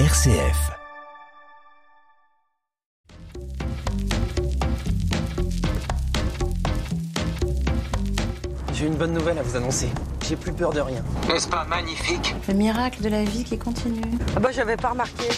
[0.00, 0.72] RCF.
[8.72, 9.88] J'ai une bonne nouvelle à vous annoncer.
[10.28, 11.00] J'ai plus peur de rien.
[11.28, 12.34] N'est-ce pas magnifique?
[12.48, 14.02] Le miracle de la vie qui continue.
[14.34, 15.28] Ah bah j'avais pas remarqué.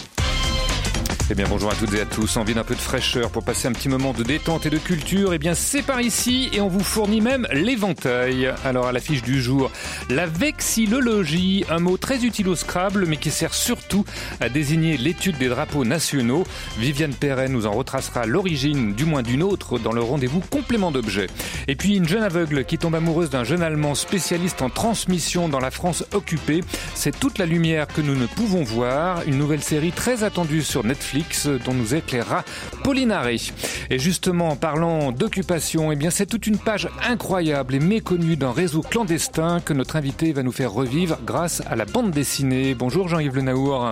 [1.29, 3.67] Eh bien bonjour à toutes et à tous, envie d'un peu de fraîcheur pour passer
[3.67, 6.69] un petit moment de détente et de culture, eh bien c'est par ici et on
[6.69, 8.53] vous fournit même l'éventail.
[8.63, 9.69] Alors à l'affiche du jour,
[10.09, 14.05] la vexillologie, un mot très utile au Scrabble mais qui sert surtout
[14.39, 16.45] à désigner l'étude des drapeaux nationaux.
[16.79, 21.27] Viviane Perret nous en retracera l'origine, du moins d'une autre, dans le rendez-vous complément d'objets.
[21.67, 25.59] Et puis une jeune aveugle qui tombe amoureuse d'un jeune Allemand spécialiste en transmission dans
[25.59, 26.61] la France occupée.
[26.95, 30.85] C'est toute la lumière que nous ne pouvons voir, une nouvelle série très attendue sur
[30.85, 31.16] Netflix
[31.65, 32.43] dont nous éclairera
[32.83, 33.51] Pauline Harry.
[33.89, 38.81] Et justement, en parlant d'occupation, eh c'est toute une page incroyable et méconnue d'un réseau
[38.81, 42.75] clandestin que notre invité va nous faire revivre grâce à la bande dessinée.
[42.75, 43.89] Bonjour Jean-Yves Le Naour.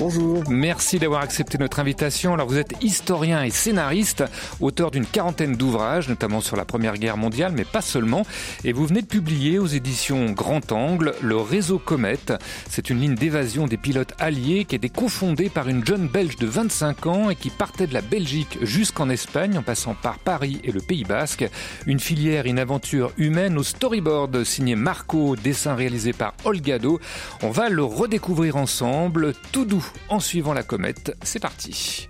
[0.00, 0.44] Bonjour.
[0.48, 2.32] Merci d'avoir accepté notre invitation.
[2.32, 4.22] Alors vous êtes historien et scénariste,
[4.60, 8.24] auteur d'une quarantaine d'ouvrages, notamment sur la Première Guerre mondiale, mais pas seulement.
[8.62, 12.32] Et vous venez de publier aux éditions Grand Angle le réseau Comète.
[12.70, 16.46] C'est une ligne d'évasion des pilotes alliés qui était cofondée par une jeune Belge de
[16.46, 20.70] 25 ans et qui partait de la Belgique jusqu'en Espagne en passant par Paris et
[20.70, 21.44] le Pays Basque.
[21.86, 27.00] Une filière, une aventure humaine au storyboard signé Marco, dessin réalisé par Olgado.
[27.42, 31.16] On va le redécouvrir ensemble, tout doux en suivant la comète.
[31.22, 32.08] C'est parti.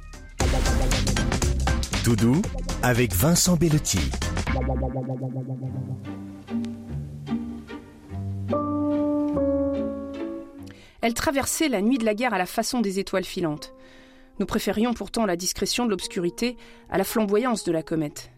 [2.04, 2.40] Doudou
[2.82, 4.00] avec Vincent Bellotti.
[11.00, 13.72] Elle traversait la nuit de la guerre à la façon des étoiles filantes.
[14.40, 16.56] Nous préférions pourtant la discrétion de l'obscurité
[16.90, 18.30] à la flamboyance de la comète.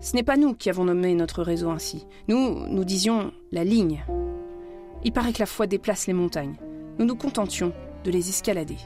[0.00, 2.06] Ce n'est pas nous qui avons nommé notre réseau ainsi.
[2.28, 4.04] Nous, nous disions la ligne.
[5.04, 6.56] Il paraît que la foi déplace les montagnes.
[6.98, 7.72] Nous nous contentions
[8.04, 8.78] de les escalader.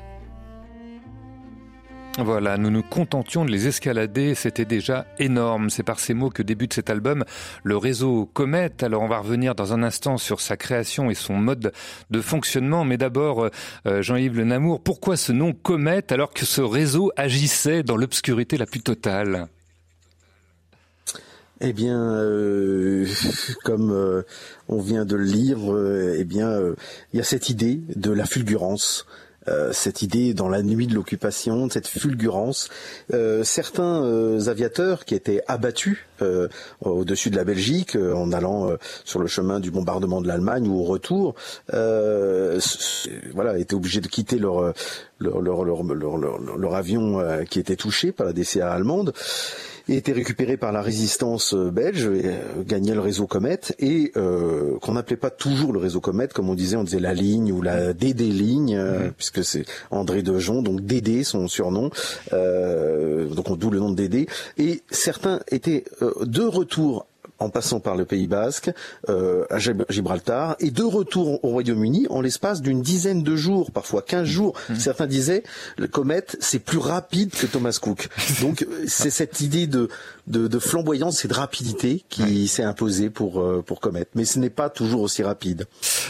[2.19, 5.68] Voilà, nous nous contentions de les escalader, c'était déjà énorme.
[5.68, 7.24] C'est par ces mots que débute cet album,
[7.63, 8.83] le réseau Comète.
[8.83, 11.73] Alors on va revenir dans un instant sur sa création et son mode
[12.11, 13.51] de fonctionnement, mais d'abord,
[13.86, 18.57] euh, Jean-Yves Le Namour, pourquoi ce nom Comète alors que ce réseau agissait dans l'obscurité
[18.57, 19.48] la plus totale?
[21.61, 23.06] Eh bien, euh,
[23.64, 24.22] comme euh,
[24.68, 26.52] on vient de le lire, euh, eh bien,
[27.12, 29.06] il y a cette idée de la fulgurance.
[29.70, 32.68] cette idée dans la nuit de l'occupation, cette fulgurance.
[33.44, 35.98] certains aviateurs qui étaient abattus
[36.80, 40.83] au-dessus de la Belgique en allant sur le chemin du bombardement de l'Allemagne ou au
[40.83, 41.36] retour,
[41.70, 44.74] voilà, étaient obligés de quitter leur
[45.20, 46.17] leur, leur, leur,
[46.58, 49.14] leur avion qui était touché par la DCA allemande
[49.89, 54.13] et était récupéré par la résistance euh, belge, et, euh, gagnait le réseau Comète, et
[54.17, 57.52] euh, qu'on n'appelait pas toujours le réseau Comète, comme on disait, on disait la ligne
[57.52, 61.91] ou la DD ligne, euh, puisque c'est André Dejon, donc DD son surnom,
[62.30, 67.07] donc d'où le nom de DD, et certains étaient de retour
[67.39, 68.70] en passant par le Pays Basque,
[69.08, 74.02] euh, à Gibraltar, et de retour au Royaume-Uni en l'espace d'une dizaine de jours, parfois
[74.02, 74.55] 15 jours.
[74.69, 74.74] Mmh.
[74.77, 75.42] Certains disaient,
[75.77, 78.08] le comète, c'est plus rapide que Thomas Cook.
[78.41, 79.89] Donc c'est cette idée de,
[80.27, 84.07] de, de, flamboyance et de rapidité qui s'est imposée pour, euh, pour Comet.
[84.14, 85.67] Mais ce n'est pas toujours aussi rapide.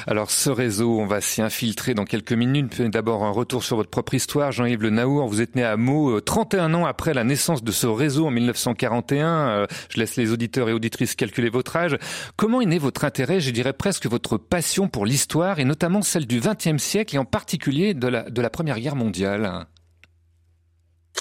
[0.06, 2.80] Alors ce réseau, on va s'y infiltrer dans quelques minutes.
[2.82, 4.52] D'abord un retour sur votre propre histoire.
[4.52, 7.72] Jean-Yves Le Naour, vous êtes né à Meaux 31 euh, ans après la naissance de
[7.72, 9.26] ce réseau en 1941.
[9.26, 11.98] Euh, je laisse les auditeurs et auditrices calculer votre âge.
[12.36, 16.26] Comment est né votre intérêt, je dirais presque votre passion pour l'histoire et notamment celle
[16.26, 19.66] du XXe siècle et en particulier de la, de la Première Guerre mondiale?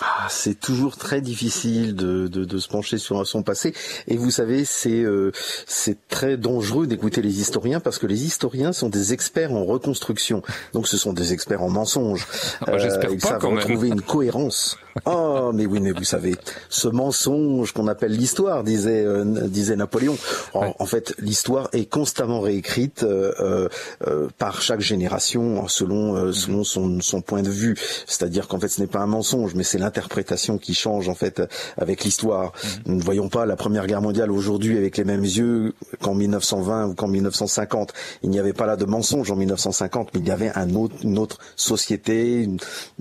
[0.01, 3.73] Ah, c'est toujours très difficile de, de, de, se pencher sur son passé.
[4.07, 5.31] Et vous savez, c'est euh,
[5.67, 10.41] c'est très dangereux d'écouter les historiens parce que les historiens sont des experts en reconstruction.
[10.73, 12.28] Donc ce sont des experts en mensonges.
[12.61, 14.78] Ah, bah, J'espère euh, pas quand trouver une cohérence.
[15.03, 16.35] Oh, mais oui, mais vous savez,
[16.69, 20.17] ce mensonge qu'on appelle l'histoire, disait euh, disait Napoléon.
[20.53, 23.67] En, en fait, l'histoire est constamment réécrite euh,
[24.07, 27.75] euh, par chaque génération selon selon son, son point de vue.
[28.08, 31.41] C'est-à-dire qu'en fait, ce n'est pas un mensonge, mais c'est l'interprétation qui change en fait
[31.78, 32.53] avec l'histoire.
[32.53, 32.69] Mhm.
[32.85, 36.87] Nous ne voyons pas la Première Guerre mondiale aujourd'hui avec les mêmes yeux qu'en 1920
[36.87, 37.91] ou qu'en 1950.
[38.23, 40.96] Il n'y avait pas là de mensonge en 1950, mais il y avait un autre,
[41.03, 42.47] une autre société,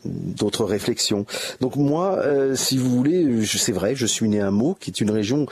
[0.04, 1.24] d'autres réflexions.
[1.60, 5.00] Donc moi, euh, si vous voulez, c'est vrai, je suis né à Meaux, qui est
[5.00, 5.46] une région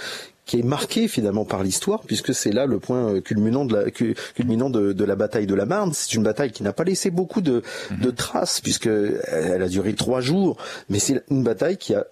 [0.44, 4.70] qui est marquée finalement par l'histoire, puisque c'est là le point culminant de la, culminant
[4.70, 5.92] de, de la bataille de la Marne.
[5.94, 7.62] C'est une bataille qui n'a pas laissé beaucoup de,
[7.92, 8.14] de mhm.
[8.14, 10.56] traces, puisque elle a duré trois jours,
[10.88, 12.06] mais c'est une bataille qui a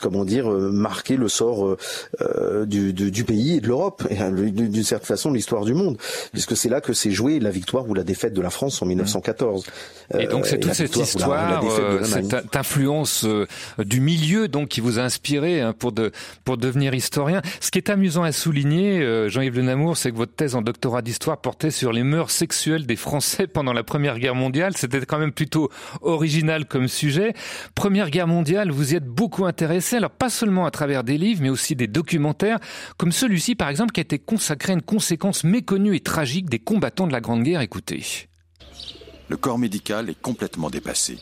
[0.00, 1.76] comment dire, marqué le sort
[2.66, 4.16] du, du, pays et de l'Europe, et
[4.50, 5.98] d'une certaine façon l'histoire du monde,
[6.32, 8.86] puisque c'est là que s'est jouée la victoire ou la défaite de la France en
[8.86, 9.64] 1914.
[10.18, 11.62] Et donc c'est toute cette histoire,
[12.04, 13.26] cette influence
[13.78, 16.12] du milieu donc qui vous a inspiré hein, pour de,
[16.44, 17.42] pour devenir historien.
[17.60, 21.02] Ce qui est amusant à souligner, Jean-Yves Le Namour, c'est que votre thèse en doctorat
[21.02, 24.74] d'histoire portait sur les mœurs sexuelles des Français pendant la Première Guerre mondiale.
[24.76, 25.70] C'était quand même plutôt
[26.00, 27.34] original comme sujet.
[27.74, 31.42] Première Guerre mondiale, vous y êtes beaucoup intéressé, alors pas seulement à travers des livres,
[31.42, 32.58] mais aussi des documentaires,
[32.96, 36.58] comme celui-ci par exemple qui a été consacré à une conséquence méconnue et tragique des
[36.58, 37.60] combattants de la Grande Guerre.
[37.60, 38.02] Écoutez.
[39.28, 41.18] Le corps médical est complètement dépassé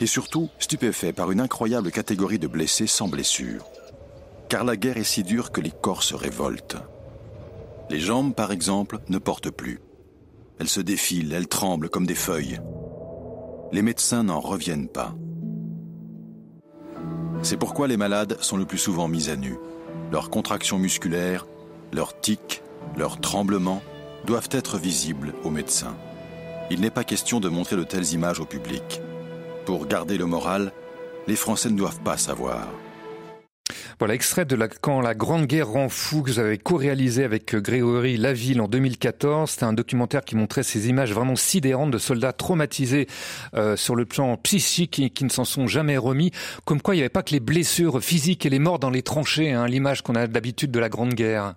[0.00, 3.66] et surtout stupéfait par une incroyable catégorie de blessés sans blessure.
[4.48, 6.78] Car la guerre est si dure que les corps se révoltent.
[7.90, 9.80] Les jambes, par exemple, ne portent plus.
[10.58, 12.60] Elles se défilent, elles tremblent comme des feuilles.
[13.72, 15.14] Les médecins n'en reviennent pas.
[17.42, 19.56] C'est pourquoi les malades sont le plus souvent mis à nu.
[20.12, 21.46] Leurs contractions musculaires,
[21.92, 22.62] leurs tics,
[22.96, 23.82] leurs tremblements
[24.26, 25.96] doivent être visibles aux médecins.
[26.70, 29.00] Il n'est pas question de montrer de telles images au public.
[29.64, 30.72] Pour garder le moral,
[31.26, 32.68] les Français ne doivent pas savoir.
[33.98, 37.54] Voilà, extrait de la, Quand la Grande Guerre rend fou, que vous avez co-réalisé avec
[37.54, 39.50] euh, Grégory Laville en 2014.
[39.50, 43.06] C'était un documentaire qui montrait ces images vraiment sidérantes de soldats traumatisés
[43.54, 46.30] euh, sur le plan psychique et qui ne s'en sont jamais remis.
[46.64, 49.02] Comme quoi, il n'y avait pas que les blessures physiques et les morts dans les
[49.02, 51.54] tranchées, hein, l'image qu'on a d'habitude de la Grande Guerre.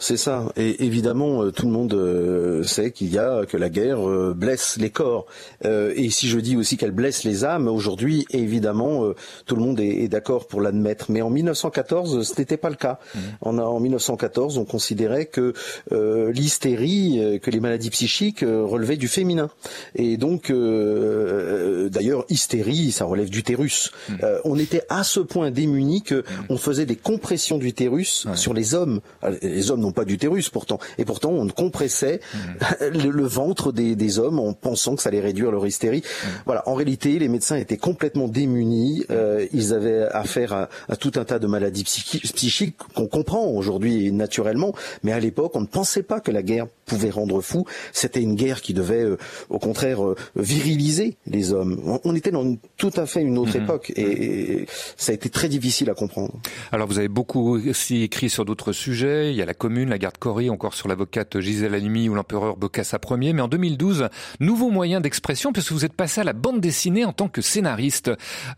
[0.00, 0.44] C'est ça.
[0.56, 4.32] Et évidemment, euh, tout le monde euh, sait qu'il y a que la guerre euh,
[4.34, 5.26] blesse les corps.
[5.64, 9.12] Et si je dis aussi qu'elle blesse les âmes, aujourd'hui, évidemment,
[9.46, 11.10] tout le monde est d'accord pour l'admettre.
[11.10, 13.00] Mais en 1914, ce n'était pas le cas.
[13.14, 13.18] Mmh.
[13.42, 15.52] En, en 1914, on considérait que
[15.90, 19.50] l'hystérie, que les maladies psychiques relevaient du féminin.
[19.96, 23.90] Et donc, d'ailleurs, hystérie, ça relève d'utérus.
[24.08, 24.14] Mmh.
[24.44, 26.24] on était à ce point démunis que mmh.
[26.50, 29.00] on faisait des compressions d'utérus sur les hommes.
[29.42, 30.78] Les hommes pas d'utérus pourtant.
[30.98, 32.20] Et pourtant, on compressait
[32.80, 32.98] mmh.
[32.98, 36.02] le, ventre des, hommes en pensant que ça allait réduire leur hystérie.
[36.02, 36.26] Mmh.
[36.46, 36.68] Voilà.
[36.68, 39.04] En réalité, les médecins étaient complètement démunis.
[39.10, 44.74] Euh, ils avaient affaire à, tout un tas de maladies psychiques qu'on comprend aujourd'hui naturellement.
[45.02, 47.64] Mais à l'époque, on ne pensait pas que la guerre pouvait rendre fou.
[47.92, 49.18] C'était une guerre qui devait, euh,
[49.50, 51.98] au contraire, euh, viriliser les hommes.
[52.04, 53.62] On, était dans tout à fait une autre mmh.
[53.62, 56.32] époque et, ça a été très difficile à comprendre.
[56.72, 59.30] Alors vous avez beaucoup aussi écrit sur d'autres sujets.
[59.30, 62.56] Il y a la commune la garde Corée, encore sur l'avocate Gisèle Halimi ou l'empereur
[62.56, 63.32] Bokassa Ier.
[63.32, 64.08] Mais en 2012,
[64.40, 68.10] nouveau moyen d'expression puisque vous êtes passé à la bande dessinée en tant que scénariste.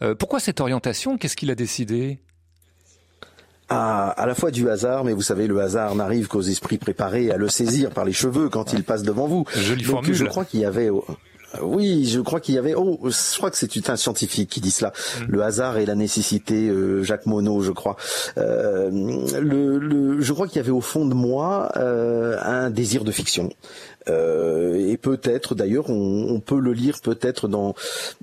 [0.02, 1.18] Euh, pourquoi cette orientation?
[1.18, 2.18] Qu'est-ce qu'il a décidé?
[3.68, 7.30] À, à, la fois du hasard, mais vous savez, le hasard n'arrive qu'aux esprits préparés
[7.30, 9.44] à le saisir par les cheveux quand il passe devant vous.
[9.86, 10.90] Donc, je crois qu'il y avait
[11.62, 12.74] oui, je crois qu'il y avait.
[12.74, 14.92] Oh, je crois que c'est un scientifique qui dit cela.
[14.92, 15.24] Mm.
[15.28, 17.96] Le hasard et la nécessité, euh, Jacques Monod, je crois.
[18.38, 18.90] Euh,
[19.40, 23.10] le, le, je crois qu'il y avait au fond de moi euh, un désir de
[23.10, 23.50] fiction.
[24.08, 27.74] Euh, et peut-être, d'ailleurs, on, on, peut le lire peut-être dans,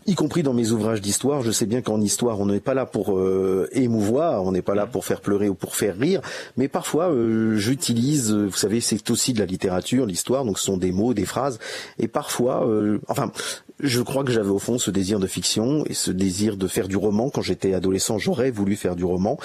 [0.05, 1.41] y compris dans mes ouvrages d'histoire.
[1.41, 4.75] Je sais bien qu'en histoire, on n'est pas là pour euh, émouvoir, on n'est pas
[4.75, 6.21] là pour faire pleurer ou pour faire rire,
[6.57, 10.77] mais parfois euh, j'utilise, vous savez, c'est aussi de la littérature, l'histoire, donc ce sont
[10.77, 11.59] des mots, des phrases,
[11.99, 12.67] et parfois,
[13.07, 13.31] enfin,
[13.79, 16.87] je crois que j'avais au fond ce désir de fiction et ce désir de faire
[16.87, 17.29] du roman.
[17.29, 19.37] Quand j'étais adolescent, j'aurais voulu faire du roman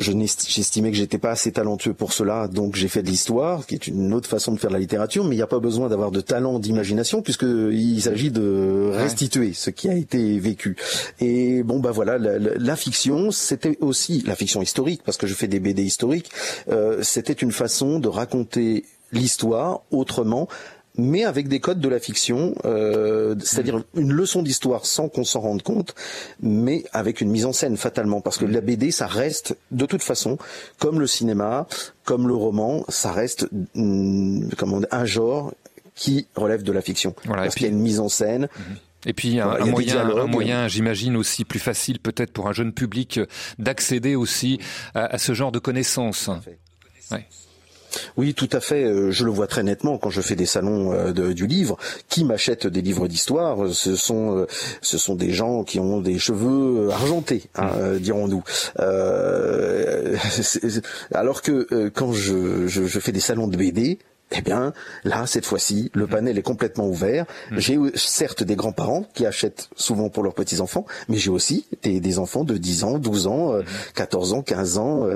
[0.00, 3.86] j'estimais que j'étais pas assez talentueux pour cela, donc j'ai fait de l'histoire, qui est
[3.86, 6.10] une autre façon de faire de la littérature, mais il n'y a pas besoin d'avoir
[6.10, 10.76] de talent d'imagination puisqu'il s'agit de restituer ce qui a été vécu.
[11.20, 15.48] Et bon bah voilà, la, fiction, c'était aussi la fiction historique parce que je fais
[15.48, 16.30] des BD historiques,
[16.68, 20.48] euh, c'était une façon de raconter l'histoire autrement
[21.00, 23.84] mais avec des codes de la fiction, euh, c'est-à-dire mm.
[23.94, 25.94] une leçon d'histoire sans qu'on s'en rende compte,
[26.40, 28.50] mais avec une mise en scène fatalement, parce que mm.
[28.50, 30.38] la BD, ça reste de toute façon,
[30.78, 31.66] comme le cinéma,
[32.04, 35.52] comme le roman, ça reste mm, comment, un genre
[35.94, 38.44] qui relève de la fiction, parce qu'il y a une mise en scène.
[38.44, 38.76] Mm-hmm.
[39.06, 43.18] Et puis un, moyen, un moyen, j'imagine aussi plus facile peut-être pour un jeune public
[43.58, 44.60] d'accéder aussi
[44.94, 46.28] à, ce genre de connaissances.
[47.10, 47.26] Ouais.
[48.16, 48.84] Oui, tout à fait.
[48.84, 51.76] Euh, je le vois très nettement quand je fais des salons euh, du livre.
[52.08, 54.46] Qui m'achète des livres d'histoire Ce sont euh,
[54.80, 57.98] ce sont des gens qui ont des cheveux argentés, hein, mmh.
[57.98, 58.42] dirons-nous.
[61.14, 63.98] alors que quand je, je, fais des salons de BD,
[64.32, 64.72] Eh bien,
[65.02, 67.26] là, cette fois-ci, le panel est complètement ouvert.
[67.56, 72.44] J'ai certes des grands-parents qui achètent souvent pour leurs petits-enfants, mais j'ai aussi des, enfants
[72.44, 73.54] de 10 ans, 12 ans,
[73.94, 75.06] 14 ans, 15 ans,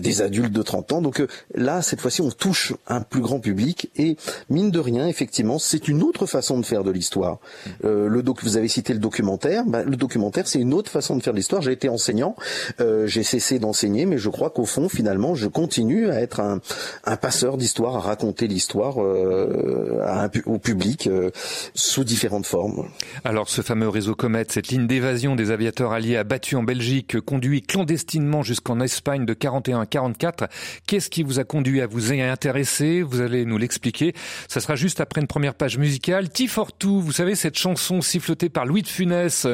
[0.00, 1.02] des adultes de 30 ans.
[1.02, 1.22] Donc
[1.54, 4.16] là, cette fois-ci, on touche un plus grand public et
[4.50, 7.38] mine de rien, effectivement, c'est une autre façon de faire de l'histoire.
[7.82, 9.64] le doc, vous avez cité le documentaire.
[9.66, 11.60] Bah, le documentaire, c'est une autre façon de faire de l'histoire.
[11.60, 12.36] J'ai été enseignant,
[12.78, 16.60] j'ai cessé d'enseigner, mais je crois qu'au fond, finalement, je continue à être un,
[17.04, 20.00] un passeur d'histoire, à raconter l'histoire euh,
[20.46, 21.30] au public euh,
[21.74, 22.88] sous différentes formes.
[23.24, 27.62] Alors ce fameux réseau Comet, cette ligne d'évasion des aviateurs alliés abattus en Belgique, conduit
[27.62, 30.48] clandestinement jusqu'en Espagne de 41 à 44.
[30.86, 33.02] Qu'est-ce qui vous a conduit à vous intéresser?
[33.02, 34.14] Vous allez nous l'expliquer.
[34.48, 36.28] Ça sera juste après une première page musicale.
[36.28, 39.46] T for Two, vous savez cette chanson sifflotée par Louis de Funès,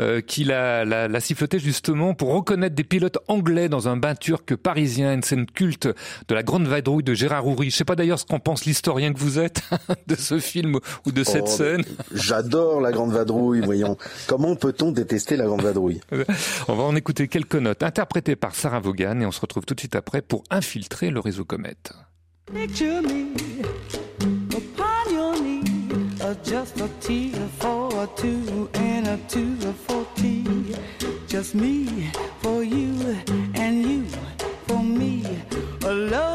[0.00, 4.14] euh, qui l'a, la, la sifflotée justement pour reconnaître des pilotes anglais dans un bain
[4.14, 5.88] turc parisien, une scène culte
[6.28, 7.70] de la grande vadrouille de Gérard Houry.
[7.70, 9.62] Je sais pas d'ailleurs ce qu'en pense l'historien que vous êtes
[10.06, 11.84] de ce film ou de cette oh, scène.
[12.14, 13.96] J'adore la grande vadrouille, voyons.
[14.28, 16.00] Comment peut-on détester la grande vadrouille?
[16.68, 19.74] On va en écouter quelques notes interprétées par Sarah Vaughan et on se retrouve tout
[19.74, 21.76] de suite après pour infiltrer le réseau Comet.
[26.44, 26.88] just a
[27.58, 29.56] for a two and a two
[29.86, 30.76] for tea.
[31.26, 32.08] Just me
[32.40, 33.16] for you
[33.54, 34.04] and you
[34.68, 35.24] for me
[35.82, 36.29] alone.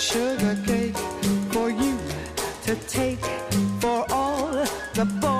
[0.00, 0.96] Sugar, cake
[1.52, 1.98] for you
[2.64, 3.22] to take
[3.80, 4.48] for all
[4.94, 5.39] the boys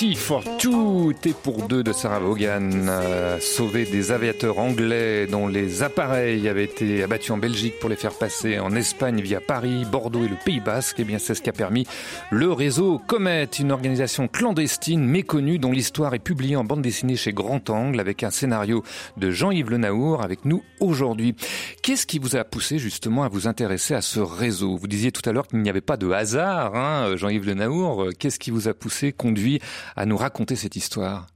[0.00, 5.46] Tea for Two, T pour deux de Sarah Vaughan, euh, sauver des aviateurs anglais dont
[5.46, 9.84] les appareils avaient été abattus en Belgique pour les faire passer en Espagne via Paris,
[9.92, 11.00] Bordeaux et le Pays Basque.
[11.00, 11.86] Et eh bien, c'est ce qui a permis
[12.30, 17.34] le réseau Comet, une organisation clandestine méconnue dont l'histoire est publiée en bande dessinée chez
[17.34, 18.82] Grand Angle avec un scénario
[19.18, 21.36] de Jean-Yves Le Naour avec nous aujourd'hui.
[21.82, 24.78] Qu'est-ce qui vous a poussé justement à vous intéresser à ce réseau?
[24.78, 28.08] Vous disiez tout à l'heure qu'il n'y avait pas de hasard, hein, Jean-Yves Le Naour.
[28.18, 29.60] Qu'est-ce qui vous a poussé, conduit
[29.96, 31.26] à nous raconter cette histoire?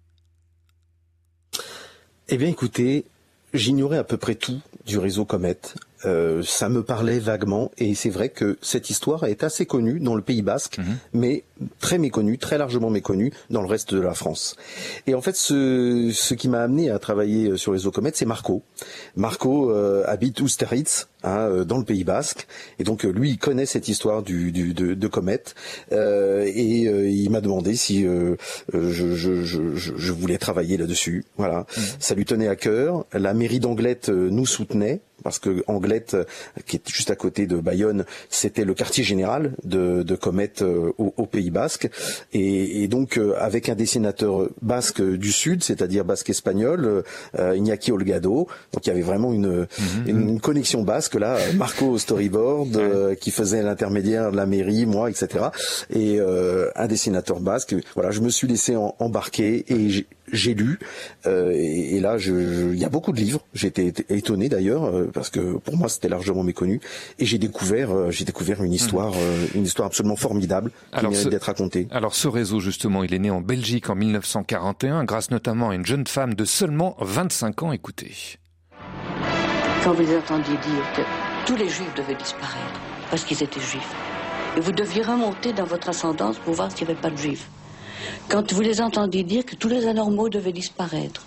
[2.29, 3.05] Eh bien écoutez,
[3.53, 5.59] j'ignorais à peu près tout du réseau Comet.
[6.07, 10.15] Euh, ça me parlait vaguement et c'est vrai que cette histoire est assez connue dans
[10.15, 10.97] le Pays Basque, mhm.
[11.13, 11.45] mais
[11.81, 14.57] très méconnue, très largement méconnue dans le reste de la France.
[15.07, 18.27] Et en fait, ce, ce qui m'a amené à travailler euh, sur les Comet, c'est
[18.27, 18.63] Marco.
[19.15, 22.47] Marco euh, habite Ousteritz, hein, dans le Pays Basque,
[22.79, 25.43] et donc lui, il connaît cette histoire du, du de, de Comet,
[25.93, 28.37] euh, et il m'a demandé si je,
[28.73, 31.25] je, je, je, voulais travailler là-dessus.
[31.37, 31.85] Voilà, mhm.
[32.01, 33.05] ça lui tenait à cœur.
[33.13, 36.17] La mairie d'Anglette nous soutenait parce que Anglette,
[36.67, 41.27] qui est juste à côté de Bayonne, c'était le quartier général de, de Comet au
[41.27, 41.89] Pays Basque,
[42.33, 47.05] et, donc euh, avec un dessinateur basque du sud, c'est-à-dire basque espagnol,
[47.39, 48.49] euh, Iñaki Olgado.
[48.73, 49.67] Donc il y avait vraiment une,
[50.07, 50.07] mhm.
[50.07, 55.47] une, connexion basque là, Marco storyboard euh, qui faisait l'intermédiaire de la mairie, moi, etc.
[55.91, 57.75] Et un dessinateur basque.
[57.95, 60.79] Voilà, je me suis laissé embarquer et j'ai lu
[61.27, 63.41] euh, et, là, il y a beaucoup de livres.
[63.55, 66.81] J'étais étonné d'ailleurs euh, parce que pour moi c'était largement méconnu
[67.19, 69.57] et j'ai découvert, euh, j'ai découvert une histoire, mmh.
[69.57, 71.89] une histoire absolument formidable qui alors mérite d'être racontée.
[71.91, 75.87] Alors ce réseau justement, il est né en Belgique en 1941 grâce notamment à une
[75.87, 77.73] jeune femme de seulement 25 ans.
[77.73, 78.13] Écoutez.
[79.83, 81.03] Quand vous entendiez dire que
[81.47, 83.95] tous les juifs devaient disparaître parce qu'ils étaient juifs,
[84.57, 87.49] et vous deviez remonter dans votre ascendance pour voir s'il n'y avait pas de juifs
[88.29, 91.27] quand vous les entendiez dire que tous les anormaux devaient disparaître.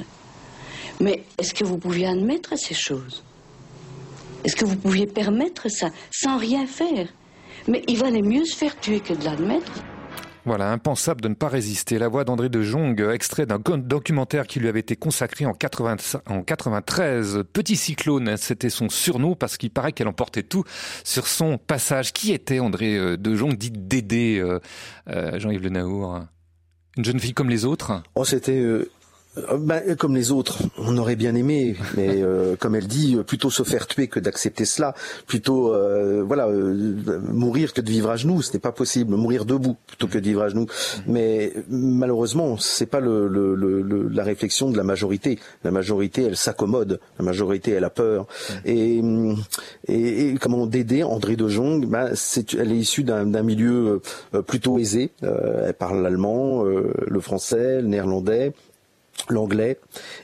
[1.00, 3.24] Mais est-ce que vous pouviez admettre ces choses?
[4.44, 7.08] Est-ce que vous pouviez permettre ça sans rien faire?
[7.68, 9.72] Mais il valait mieux se faire tuer que de l'admettre.
[10.48, 12.00] Voilà, impensable de ne pas résister.
[12.00, 15.98] La voix d'André de Jong, extrait d'un documentaire qui lui avait été consacré en, 80,
[16.28, 17.44] en 93.
[17.52, 20.64] Petit cyclone, c'était son surnom parce qu'il paraît qu'elle emportait tout
[21.04, 22.14] sur son passage.
[22.14, 24.62] Qui était André euh, de Jong, dit Dédé, euh,
[25.10, 26.22] euh, Jean-Yves Le Naour
[26.98, 28.02] une jeune fille comme les autres.
[28.16, 28.90] Oh, c'était euh,
[29.60, 33.50] bah, comme les autres, on aurait bien aimé, mais euh, comme elle dit, euh, plutôt
[33.50, 34.94] se faire tuer que d'accepter cela,
[35.26, 35.74] plutôt
[36.26, 40.18] voilà mourir que de vivre à genoux, ce n'est pas possible, mourir debout plutôt que
[40.18, 40.68] de vivre à genoux.
[41.08, 45.40] Mais malheureusement, c'est pas le, le, la réflexion de la majorité.
[45.64, 48.28] La majorité, elle s'accommode, la majorité, elle a peur.
[48.66, 49.02] Et,
[49.88, 52.10] et, et comment Dédé, André de Jong, bah,
[52.58, 54.02] elle est issue d'un, milieu
[54.48, 55.12] plutôt aisé.
[55.22, 58.54] elle parle l'allemand, le français, le néerlandais
[59.30, 59.80] l'anglais,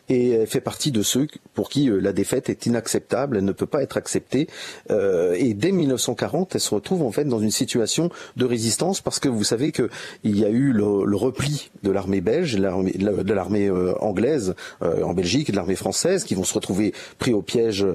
[0.09, 3.51] et elle fait partie de ceux pour qui euh, la défaite est inacceptable, elle ne
[3.51, 4.47] peut pas être acceptée.
[4.91, 9.19] Euh, et dès 1940, elle se retrouve en fait dans une situation de résistance parce
[9.19, 9.89] que vous savez que
[10.23, 15.51] il y a eu le, repli de l'armée belge, de l'armée euh, anglaise en Belgique,
[15.51, 17.85] de l'armée française, qui vont se retrouver pris au piège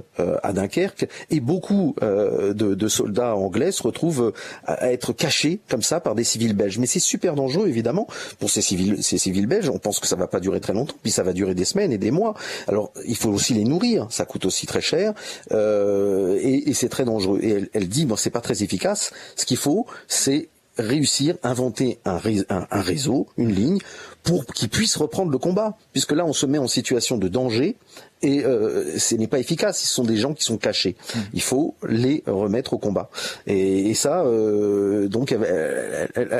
[0.43, 4.33] à Dunkerque, et beaucoup de, soldats anglais se retrouvent
[4.65, 6.79] à, être cachés comme ça par des civils belges.
[6.79, 8.07] Mais c'est super dangereux évidemment
[8.39, 9.69] pour ces civils, ces civils belges.
[9.69, 11.93] On pense que ça va pas durer très longtemps puis ça va durer des semaines
[11.93, 12.35] et des mois.
[12.67, 15.15] Alors il faut aussi les nourrir, ça coûte aussi très cher
[15.53, 17.41] euh, et, c'est très dangereux.
[17.43, 19.13] Et elle, dit bon c'est pas très efficace.
[19.37, 23.79] Ce qu'il faut c'est réussir, inventer un, un, réseau, une ligne,
[24.23, 25.77] pour qu'ils puissent reprendre le combat.
[25.93, 27.77] Puisque là, on se met en situation de danger
[28.23, 29.79] et euh, ce n'est pas efficace.
[29.79, 30.97] Ce sont des gens qui sont cachés.
[30.99, 31.19] Mmh.
[31.35, 33.11] Il faut les remettre au combat.
[33.47, 35.35] Et, et ça, euh, donc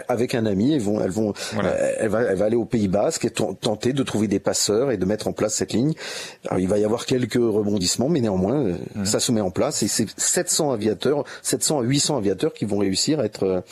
[0.09, 2.89] avec un ami, elles vont, elles vont, euh, elle, va, elle va aller au Pays
[2.89, 5.95] Basque et tenter de trouver des passeurs et de mettre en place cette ligne.
[6.49, 9.05] Alors, il va y avoir quelques rebondissements, mais néanmoins, mmh.
[9.05, 9.83] ça se met en place.
[9.83, 13.63] Et c'est 700 aviateurs, 700 à 800 aviateurs qui vont réussir à être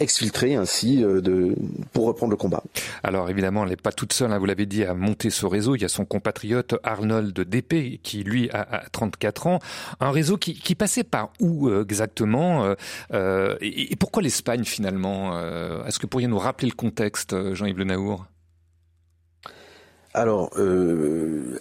[0.00, 1.54] exfiltrer ainsi euh,
[1.92, 2.62] pour reprendre le combat.
[3.02, 5.76] Alors évidemment, elle n'est pas toute seule, hein, vous l'avez dit, à monter ce réseau.
[5.76, 9.58] Il y a son compatriote Arnold Dépé qui, lui, a, 34 ans.
[10.00, 12.74] Un réseau qui, qui passait par où euh, exactement
[13.12, 15.38] euh, et, pourquoi l'Espagne finalement
[15.84, 18.26] Est-ce que vous nous rappeler le contexte, Jean-Yves Le Naour
[20.12, 21.56] alors, euh,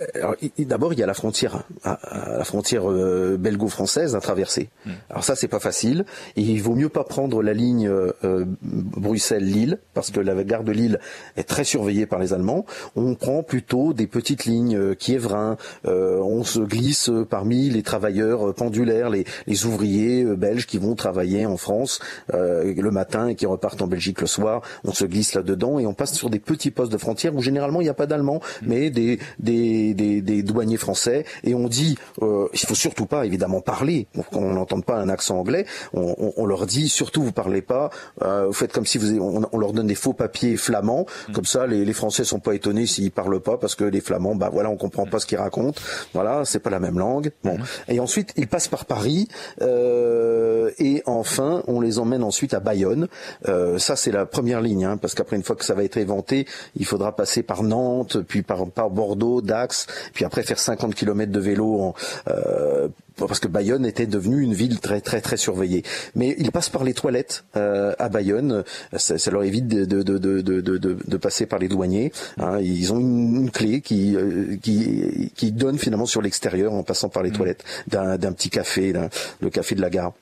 [0.57, 4.69] d'abord, il y a la frontière, la frontière euh, belgo-française à traverser.
[4.87, 4.91] Hmm.
[5.11, 6.03] Alors ça, c'est pas facile.
[6.35, 10.71] Et il vaut mieux pas prendre la ligne euh, Bruxelles-Lille parce que la gare de
[10.71, 10.99] Lille
[11.37, 12.65] est très surveillée par les Allemands.
[12.95, 15.57] On prend plutôt des petites lignes euh, Kievrin.
[15.85, 21.57] on se glisse parmi les travailleurs pendulaires, les, les ouvriers belges qui vont travailler en
[21.57, 21.99] France
[22.33, 24.61] le matin et qui repartent en Belgique le soir.
[24.83, 27.81] On se glisse là-dedans et on passe sur des petits postes de frontière où généralement
[27.81, 31.25] il n'y a pas d'Allemands mais des, des, des, douaniers français.
[31.43, 35.39] Et on dit, euh, il faut surtout pas évidemment parler, qu'on n'entende pas un accent
[35.39, 35.65] anglais.
[35.93, 37.89] On, leur dit, surtout vous parlez pas,
[38.23, 41.33] euh, vous faites comme si vous, on, leur donne des faux papiers flamands, mm.
[41.33, 44.35] comme ça les, les Français sont pas étonnés s'ils parlent pas parce que les Flamands,
[44.35, 45.81] bah voilà, on comprend pas ce qu'ils racontent.
[46.13, 47.31] Voilà, c'est pas la même langue.
[47.43, 47.63] Bon, mm.
[47.89, 49.27] et ensuite ils passent par Paris
[49.61, 53.07] euh, et enfin on les emmène ensuite à Bayonne.
[53.47, 55.97] Euh, ça c'est la première ligne, hein, parce qu'après une fois que ça va être
[55.97, 60.95] éventé, il faudra passer par Nantes, puis par, par Bordeaux, Dax, puis après faire 50
[60.95, 61.95] km de vélo en,
[62.29, 62.87] euh,
[63.27, 65.83] parce que Bayonne était devenue une ville très très très surveillée.
[66.15, 68.63] Mais ils passent par les toilettes euh, à Bayonne,
[68.95, 72.13] ça, ça, leur évite de, de, de, de, de passer par les douaniers.
[72.37, 72.59] Hein.
[72.61, 77.23] Ils ont une, clé qui, euh, qui, qui donne finalement sur l'extérieur en passant par
[77.23, 77.33] les mmh.
[77.33, 78.93] toilettes d'un petit café,
[79.41, 80.13] le café de la gare.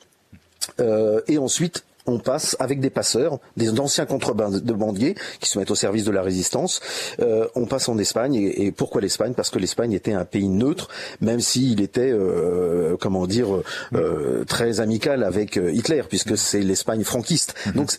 [0.80, 5.76] Euh, et ensuite, on passe avec des passeurs, des anciens contrebandiers qui se mettent au
[5.76, 6.80] service de la résistance.
[7.20, 8.36] Euh, on passe en Espagne.
[8.36, 9.34] Et, pourquoi l'Espagne?
[9.36, 10.88] Parce que l'Espagne était un pays neutre,
[11.22, 13.48] même s'il était, euh, comment dire,
[13.94, 17.54] euh, très amical avec Hitler, puisque c'est l'Espagne franquiste.
[17.68, 17.74] Mhm.
[17.74, 17.92] Donc,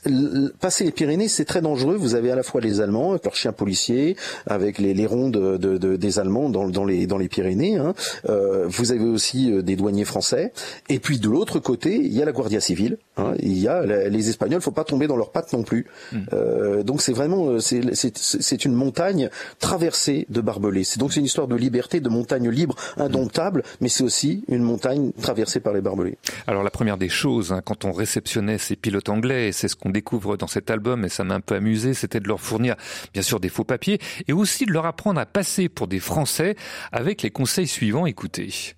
[0.60, 1.96] passer les Pyrénées, c'est très dangereux.
[1.96, 4.16] Vous avez à la fois les Allemands avec leurs chiens policiers,
[4.46, 7.76] avec les, les rondes de, des Allemands dans, les, dans les Pyrénées.
[7.76, 7.94] Hein.
[8.24, 10.52] vous avez aussi des douaniers français.
[10.88, 13.34] Et puis de l'autre côté, il y a la Guardia civile Hein.
[13.40, 15.86] Il y a les Espagnols, faut pas tomber dans leurs pattes non plus.
[16.12, 16.18] Hmm.
[16.32, 20.84] Euh, donc c'est vraiment euh, c'est une montagne traversée de barbelés.
[20.84, 24.62] C'est donc c'est une histoire de liberté, de montagne libre, indomptable, mais c'est aussi une
[24.62, 26.18] montagne traversée par les barbelés.
[26.46, 29.76] Alors la première des choses, hein, quand on réceptionnait ces pilotes anglais, et c'est ce
[29.76, 32.76] qu'on découvre dans cet album, et ça m'a un peu amusé, c'était de leur fournir
[33.12, 36.56] bien sûr des faux papiers, et aussi de leur apprendre à passer pour des Français
[36.92, 38.06] avec les conseils suivants.
[38.06, 38.74] Écoutez.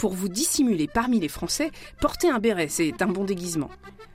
[0.00, 3.68] Pour vous dissimuler parmi les Français, portez un béret, c'est un bon déguisement.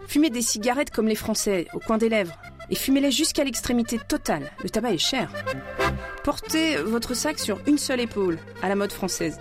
[0.07, 2.35] Fumez des cigarettes comme les Français, au coin des lèvres,
[2.71, 4.51] et fumez-les jusqu'à l'extrémité totale.
[4.63, 5.31] Le tabac est cher.
[6.23, 9.39] Portez votre sac sur une seule épaule, à la mode française.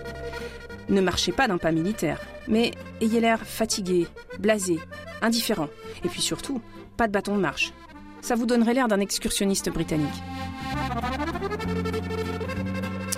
[0.91, 4.07] Ne marchez pas d'un pas militaire, mais ayez l'air fatigué,
[4.39, 4.79] blasé,
[5.23, 5.71] indifférent.
[6.05, 6.61] Et puis surtout,
[6.99, 7.73] pas de bâton de marche.
[8.21, 10.23] Ça vous donnerait l'air d'un excursionniste britannique.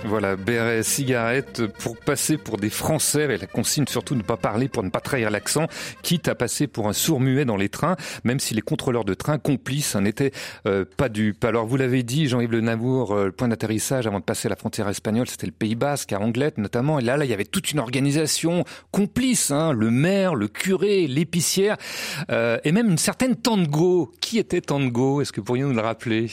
[0.07, 4.69] Voilà, béret, cigarette, pour passer pour des Français, avec la consigne surtout ne pas parler
[4.69, 5.67] pour ne pas trahir l'accent,
[6.01, 9.37] quitte à passer pour un sourd-muet dans les trains, même si les contrôleurs de train
[9.37, 10.31] complices n'étaient
[10.65, 11.43] euh, pas dupes.
[11.43, 14.55] Alors vous l'avez dit, Jean-Yves Le Nabour, euh, le point d'atterrissage avant de passer la
[14.55, 17.43] frontière espagnole, c'était le Pays Basque, à Anglette notamment, et là, là, il y avait
[17.43, 21.75] toute une organisation complice, hein, le maire, le curé, l'épicière,
[22.31, 24.13] euh, et même une certaine Tango.
[24.21, 25.21] Qui était Tango?
[25.21, 26.31] Est-ce que vous pourriez nous le rappeler?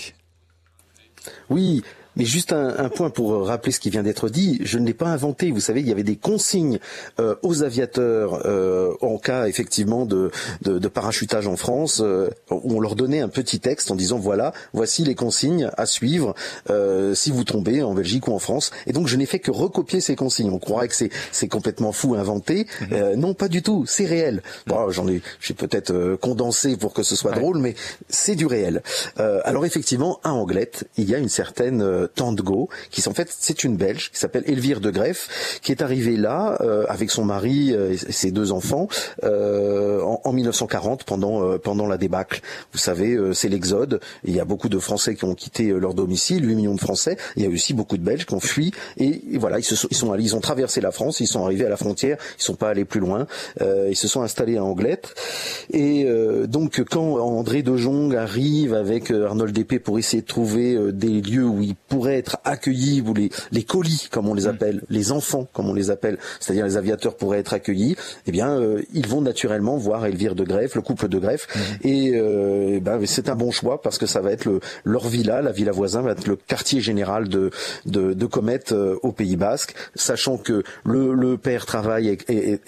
[1.50, 1.82] Oui,
[2.16, 4.94] mais juste un, un, point pour rappeler ce qui vient d'être dit, je ne l'ai
[4.94, 5.50] pas inventé.
[5.50, 6.78] Vous savez, il y avait des consignes
[7.20, 10.30] euh, aux aviateurs euh, en cas effectivement de,
[10.62, 14.18] de, de parachutage en France, euh, où on leur donnait un petit texte en disant
[14.18, 16.34] voilà, voici les consignes à suivre
[16.70, 18.70] euh, si vous tombez en Belgique ou en France.
[18.86, 20.50] Et donc je n'ai fait que recopier ces consignes.
[20.50, 22.66] On croirait que c'est complètement fou inventé.
[22.80, 23.14] Mhm.
[23.14, 23.84] non, pas du tout.
[23.86, 24.42] C'est réel.
[24.66, 27.74] Bon, j'en ai, j'ai peut-être condensé pour que ce soit drôle, mais
[28.08, 28.82] c'est du réel.
[29.16, 33.76] alors effectivement, à Anglette, il y a une certaine Tandgo, qui en fait c'est une
[33.76, 37.92] Belge qui s'appelle Elvire de Greff, qui est arrivée là euh, avec son mari euh,
[37.92, 38.88] et ses deux enfants
[39.22, 42.40] euh, en, en, 1940 pendant pendant la débâcle.
[42.72, 44.00] Vous savez, c'est l'exode.
[44.24, 47.16] Il y a beaucoup de Français qui ont quitté leur domicile, 8 millions de Français.
[47.36, 49.88] Il y a aussi beaucoup de Belges qui ont fui et, voilà, ils se sont,
[49.90, 52.54] ils sont ils ont traversé la France, ils sont arrivés à la frontière, ils sont
[52.54, 53.26] pas allés plus loin.
[53.60, 55.14] ils se sont installés à Anglette
[55.72, 56.06] et
[56.46, 61.46] donc quand André de Jong arrive avec Arnold Dépé pour essayer de trouver des lieux
[61.46, 64.54] où il pourraient être accueillis, ou les, les colis, comme on les mm.
[64.54, 67.94] appelle, les enfants, comme on les appelle, c'est-à-dire les aviateurs pourraient être accueillis,
[68.26, 71.86] eh bien, euh, ils vont naturellement voir Elvire de Greffe, le couple de Greffe, mm.
[71.86, 75.40] et euh, ben, c'est un bon choix parce que ça va être le, leur villa,
[75.40, 77.50] la villa voisin va être le quartier général de,
[77.86, 82.58] de, de Comet euh, au Pays Basque, sachant que le, le père travaille et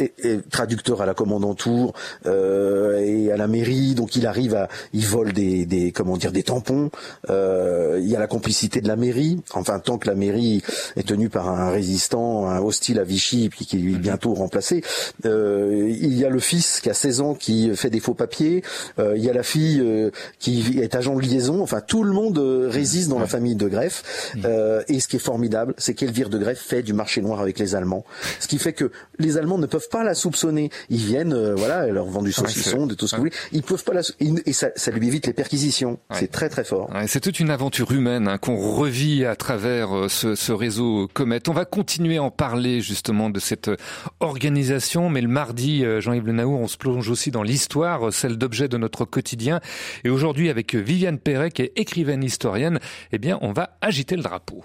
[0.50, 1.92] traducteur à la commandanture
[2.26, 6.32] euh, et à la mairie, donc il arrive à, il vole des, des comment dire,
[6.32, 6.90] des tampons.
[7.30, 9.15] Euh, il y a la complicité de la mairie
[9.52, 10.62] enfin tant que la mairie
[10.96, 13.98] est tenue par un résistant, un hostile à Vichy, puis qui est mhm.
[13.98, 14.82] bientôt remplacé,
[15.24, 18.62] euh, il y a le fils qui a 16 ans qui fait des faux papiers,
[18.98, 22.12] euh, il y a la fille euh, qui est agent de liaison, enfin tout le
[22.12, 24.32] monde résiste dans la famille de Greff,
[24.88, 27.74] et ce qui est formidable, c'est qu'Elvire de Greff fait du marché noir avec les
[27.74, 28.04] Allemands,
[28.40, 31.94] ce qui fait que les Allemands ne peuvent pas la soupçonner, ils viennent, voilà, elle
[31.94, 34.52] leur vend du saucisson, de tout ce que vous voulez, ils peuvent pas la, et
[34.52, 36.90] ça, ça lui évite les perquisitions, c'est très très fort.
[37.06, 41.48] c'est toute une aventure humaine hein, qu'on revit à travers euh, ce, réseau Comet.
[41.48, 43.70] On va continuer à en parler justement de cette
[44.20, 48.10] organisation, mais le mardi, euh, Jean-Yves Le Naour, on se plonge aussi dans l'histoire, euh,
[48.10, 49.60] celle d'objets de notre quotidien.
[50.04, 52.80] Et aujourd'hui, avec Viviane Perret, qui est écrivaine historienne,
[53.12, 54.64] eh bien, on va agiter le drapeau.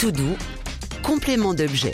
[0.00, 0.36] Tout doux
[1.02, 1.92] complément d'objet.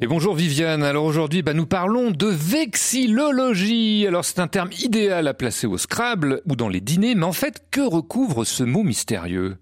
[0.00, 0.82] Et bonjour Viviane.
[0.82, 4.06] Alors aujourd'hui, bah, nous parlons de vexillologie.
[4.06, 7.32] Alors c'est un terme idéal à placer au Scrabble ou dans les dîners, mais en
[7.32, 9.58] fait, que recouvre ce mot mystérieux?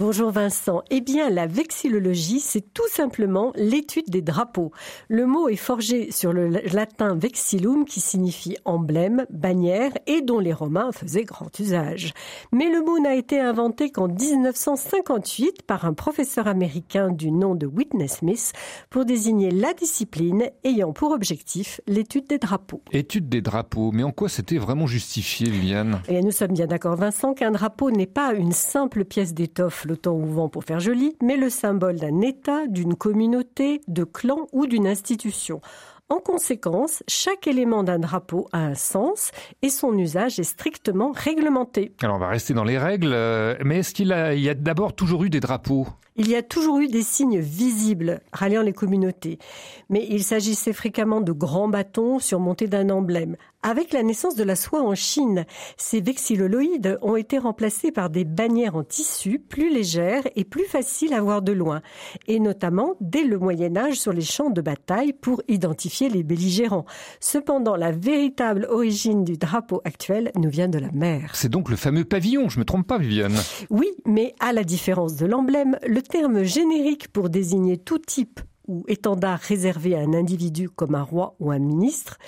[0.00, 0.82] Bonjour Vincent.
[0.90, 4.72] Eh bien, la vexillologie, c'est tout simplement l'étude des drapeaux.
[5.08, 10.52] Le mot est forgé sur le latin vexillum qui signifie emblème, bannière et dont les
[10.52, 12.12] Romains faisaient grand usage.
[12.50, 17.68] Mais le mot n'a été inventé qu'en 1958 par un professeur américain du nom de
[17.68, 18.52] Whitney Smith
[18.90, 22.82] pour désigner la discipline ayant pour objectif l'étude des drapeaux.
[22.90, 26.96] Étude des drapeaux, mais en quoi c'était vraiment justifié, Viviane Eh nous sommes bien d'accord
[26.96, 31.14] Vincent qu'un drapeau n'est pas une simple pièce d'étoffe flottant au vent pour faire joli,
[31.22, 35.60] mais le symbole d'un État, d'une communauté, de clan ou d'une institution.
[36.08, 41.92] En conséquence, chaque élément d'un drapeau a un sens et son usage est strictement réglementé.
[42.02, 45.24] Alors on va rester dans les règles, euh, mais est-ce qu'il y a d'abord toujours
[45.24, 45.86] eu des drapeaux?
[46.16, 49.40] Il y a toujours eu des signes visibles ralliant les communautés,
[49.88, 53.36] mais il s'agissait fréquemment de grands bâtons surmontés d'un emblème.
[53.66, 55.44] Avec la naissance de la soie en Chine,
[55.76, 61.14] ces vexilloloïdes ont été remplacés par des bannières en tissu plus légères et plus faciles
[61.14, 61.80] à voir de loin,
[62.28, 66.84] et notamment dès le Moyen Âge sur les champs de bataille pour identifier les belligérants.
[67.18, 71.30] Cependant, la véritable origine du drapeau actuel nous vient de la mer.
[71.34, 73.34] C'est donc le fameux pavillon, je me trompe pas Viviane?
[73.70, 78.84] Oui, mais à la différence de l'emblème, le terme générique pour désigner tout type ou
[78.88, 82.18] étendard réservé à un individu comme un roi ou un ministre,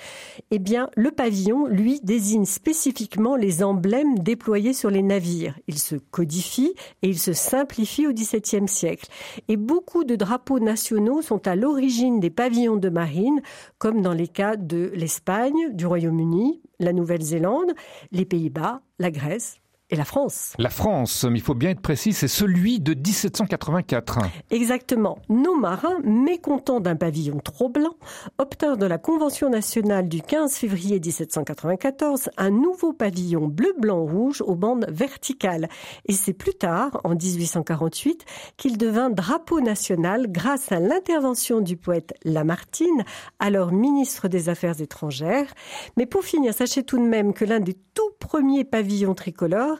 [0.51, 0.59] eh
[0.95, 5.57] le pavillon, lui, désigne spécifiquement les emblèmes déployés sur les navires.
[5.67, 9.07] Il se codifie et il se simplifie au XVIIe siècle.
[9.47, 13.41] Et beaucoup de drapeaux nationaux sont à l'origine des pavillons de marine,
[13.79, 17.73] comme dans les cas de l'Espagne, du Royaume-Uni, la Nouvelle-Zélande,
[18.11, 19.59] les Pays-Bas, la Grèce,
[19.89, 20.53] et la France.
[20.57, 24.19] La France, mais il faut bien être précis, c'est celui de 1784.
[24.51, 25.19] Exactement.
[25.29, 27.95] Nos marins, mécontents d'un pavillon trop blanc,
[28.37, 34.85] obtinrent de la Convention nationale du 15 février 1794 un nouveau pavillon bleu-blanc-rouge aux bandes
[34.89, 35.69] verticales.
[36.05, 38.25] Et c'est plus tard, en 1848,
[38.57, 43.05] qu'il devint drapeau national grâce à l'intervention du poète Lamartine,
[43.39, 45.53] alors ministre des Affaires étrangères.
[45.95, 49.76] Mais pour finir, sachez tout de même que l'un des tout premiers pavillons tricolores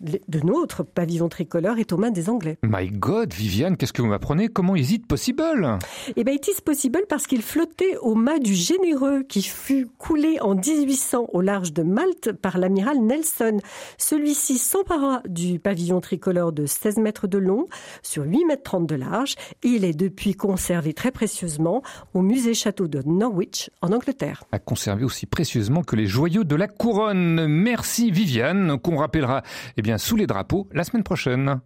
[0.00, 2.58] de notre pavillon tricolore est aux mains des Anglais.
[2.64, 4.48] My God, Viviane, qu'est-ce que vous m'apprenez?
[4.48, 5.78] Comment is it possible?
[6.16, 10.38] Eh bien, it is possible parce qu'il flottait au mât du Généreux qui fut coulé
[10.40, 13.58] en 1800 au large de Malte par l'amiral Nelson.
[13.98, 17.66] Celui-ci s'empara du pavillon tricolore de 16 mètres de long
[18.02, 19.34] sur 8 mètres 30 de large.
[19.62, 21.82] Il est depuis conservé très précieusement
[22.14, 24.44] au musée château de Norwich en Angleterre.
[24.52, 27.46] A conservé aussi précieusement que les joyaux de la couronne.
[27.46, 29.42] Merci Viviane, qu'on rappellera
[29.76, 31.60] eh bien, sous les drapeaux la semaine prochaine.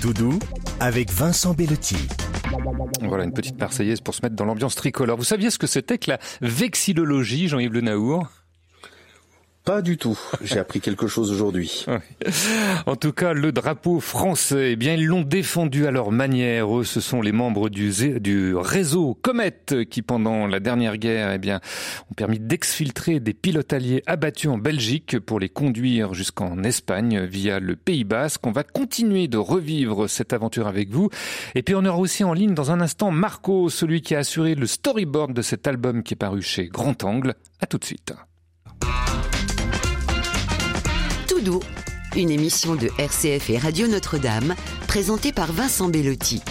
[0.00, 0.38] Tout doux
[0.80, 1.96] avec Vincent Bellotti.
[3.02, 5.16] Voilà une petite marseillaise pour se mettre dans l'ambiance tricolore.
[5.16, 8.45] Vous saviez ce que c'était que la vexillologie, Jean-Yves Le Naour?
[9.66, 10.16] Pas du tout.
[10.42, 11.84] J'ai appris quelque chose aujourd'hui.
[12.86, 16.78] En tout cas, le drapeau français, eh bien, ils l'ont défendu à leur manière.
[16.78, 19.58] Eux, ce sont les membres du, réseau Comet
[19.90, 21.60] qui, pendant la dernière guerre, eh bien,
[22.10, 27.58] ont permis d'exfiltrer des pilotes alliés abattus en Belgique pour les conduire jusqu'en Espagne via
[27.58, 28.46] le Pays Basque.
[28.46, 31.10] On va continuer de revivre cette aventure avec vous.
[31.56, 34.54] Et puis, on aura aussi en ligne dans un instant Marco, celui qui a assuré
[34.54, 37.34] le storyboard de cet album qui est paru chez Grand Angle.
[37.60, 38.14] À tout de suite.
[42.16, 44.54] Une émission de RCF et Radio Notre-Dame,
[44.88, 46.42] présentée par Vincent Bellotti.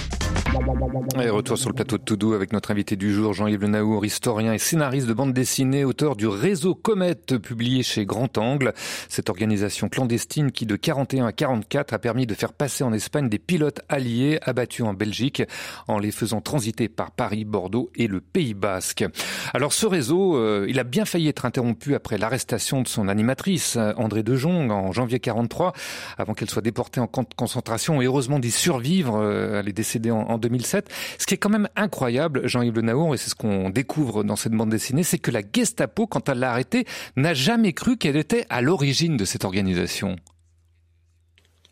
[1.19, 4.05] Et retour sur le plateau de Toudou avec notre invité du jour, Jean-Yves Le Naour,
[4.05, 8.73] historien et scénariste de bande dessinée, auteur du Réseau Comète, publié chez Grand Angle.
[9.09, 13.27] Cette organisation clandestine qui, de 41 à 44, a permis de faire passer en Espagne
[13.27, 15.43] des pilotes alliés abattus en Belgique,
[15.87, 19.05] en les faisant transiter par Paris, Bordeaux et le Pays Basque.
[19.53, 23.77] Alors ce réseau, euh, il a bien failli être interrompu après l'arrestation de son animatrice,
[23.97, 25.73] André De Jong, en janvier 43,
[26.17, 29.17] avant qu'elle soit déportée en camp de concentration heureusement d'y survivre.
[29.17, 30.89] Euh, elle est décédée en, en 2007.
[31.17, 34.35] Ce qui est quand même incroyable, Jean-Yves Le Naour, et c'est ce qu'on découvre dans
[34.35, 38.17] cette bande dessinée, c'est que la Gestapo, quand elle l'a arrêtée, n'a jamais cru qu'elle
[38.17, 40.15] était à l'origine de cette organisation.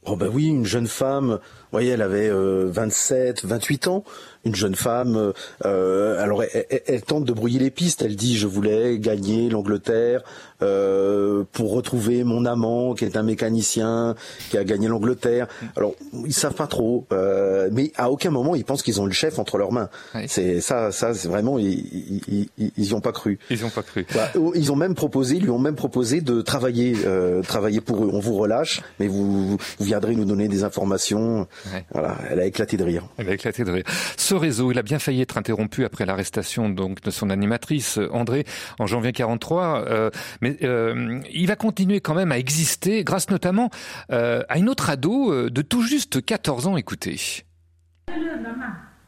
[0.05, 4.03] Oh ben oui, une jeune femme, vous voyez, elle avait 27, euh, 28 ans,
[4.45, 5.33] une jeune femme.
[5.65, 8.01] Euh, alors elle, tente de brouiller les pistes.
[8.01, 10.21] Elle dit je voulais gagner l'Angleterre
[10.61, 14.15] euh, pour retrouver mon amant qui est un mécanicien
[14.49, 15.47] qui a gagné l'Angleterre.
[15.75, 19.11] Alors ils savent pas trop, euh, mais à aucun moment ils pensent qu'ils ont le
[19.11, 19.89] chef entre leurs mains.
[20.27, 23.39] C'est ça, ça c'est vraiment ils, ils, ils, y ont pas cru.
[23.49, 24.05] Ils ont pas cru.
[24.13, 28.09] Bah, ils ont même proposé, lui ont même proposé de travailler, euh, travailler pour eux.
[28.13, 31.47] On vous relâche, mais vous, vous viendrez nous donner des informations.
[31.91, 33.03] Voilà, elle a éclaté de rire.
[33.17, 33.85] Elle a éclaté de rire.
[34.17, 38.45] Ce réseau, il a bien failli être interrompu après l'arrestation donc de son animatrice André
[38.79, 40.09] en janvier 43, euh,
[40.41, 43.69] mais euh, il va continuer quand même à exister grâce notamment
[44.11, 46.77] euh, à une autre ado euh, de tout juste 14 ans.
[46.77, 47.43] Écoutez.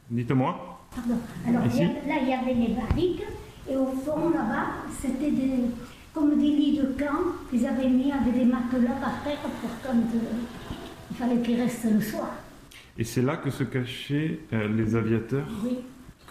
[0.10, 0.80] Dites-moi.
[0.96, 1.20] Pardon.
[1.48, 1.82] Alors Ici.
[1.82, 3.24] là, il y avait les barriques
[3.70, 4.68] et au fond là-bas,
[5.02, 5.66] c'était des,
[6.14, 9.98] comme des lits de camp qu'ils avaient mis avec des matelas par terre pour quand
[11.12, 12.30] il fallait qu'ils restent le soir.
[12.98, 15.48] Et c'est là que se cachaient euh, les aviateurs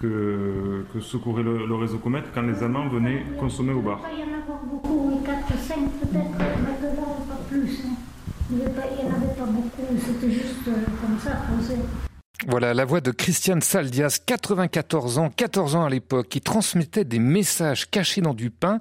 [0.01, 4.01] que, que, secourait le, le, réseau Comet quand les amants venaient consommer au bar.
[4.13, 7.83] Il y en avait beaucoup, 4, 5 peut-être, maintenant pas plus.
[7.85, 7.95] Hein.
[8.51, 11.75] Il n'y en avait pas beaucoup, c'était juste euh, comme ça posé.
[12.47, 17.19] Voilà la voix de Christiane Saldias, 94 ans, 14 ans à l'époque, qui transmettait des
[17.19, 18.81] messages cachés dans du pain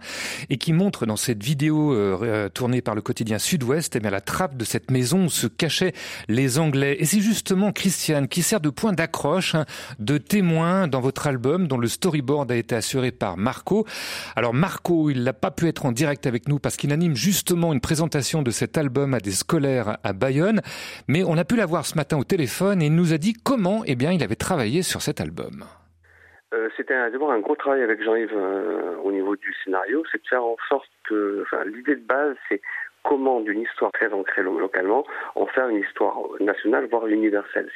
[0.50, 4.10] et qui montre dans cette vidéo euh, euh, tournée par le quotidien Sud-Ouest, eh bien
[4.10, 5.94] la trappe de cette maison où se cachaient
[6.28, 6.98] les Anglais.
[7.00, 9.66] Et c'est justement Christiane qui sert de point d'accroche, hein,
[9.98, 13.88] de témoin dans votre album dont le storyboard a été assuré par Marco.
[14.36, 17.72] Alors Marco, il n'a pas pu être en direct avec nous parce qu'il anime justement
[17.72, 20.62] une présentation de cet album à des scolaires à Bayonne,
[21.08, 23.32] mais on a pu la voir ce matin au téléphone et il nous a dit
[23.86, 25.66] eh bien, il avait travaillé sur cet album?
[26.54, 30.28] Euh, c'était d'abord un gros travail avec Jean-Yves euh, au niveau du scénario, c'est de
[30.28, 32.62] faire en sorte que, l'idée de base, c'est
[33.04, 37.70] comment d'une histoire très ancrée localement, en faire une histoire nationale, voire universelle.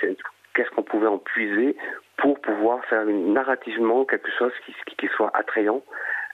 [0.53, 1.75] Qu'est-ce qu'on pouvait en puiser
[2.17, 4.53] pour pouvoir faire narrativement quelque chose
[4.97, 5.83] qui soit attrayant,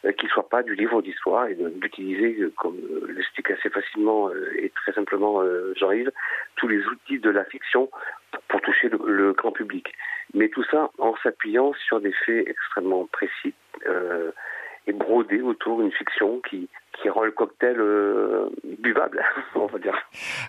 [0.05, 4.29] euh, qui soit pas du livre d'histoire et d'utiliser, euh, comme euh, l'explique assez facilement
[4.57, 5.41] et très simplement
[5.75, 6.11] Jean-Yves,
[6.55, 7.89] tous les outils de la fiction
[8.49, 9.93] pour toucher le, grand public.
[10.33, 13.53] Mais tout ça en s'appuyant sur des faits extrêmement précis
[14.87, 16.67] et brodés autour d'une fiction qui,
[17.01, 19.23] qui rend le cocktail euh, buvable,
[19.55, 19.95] on va dire.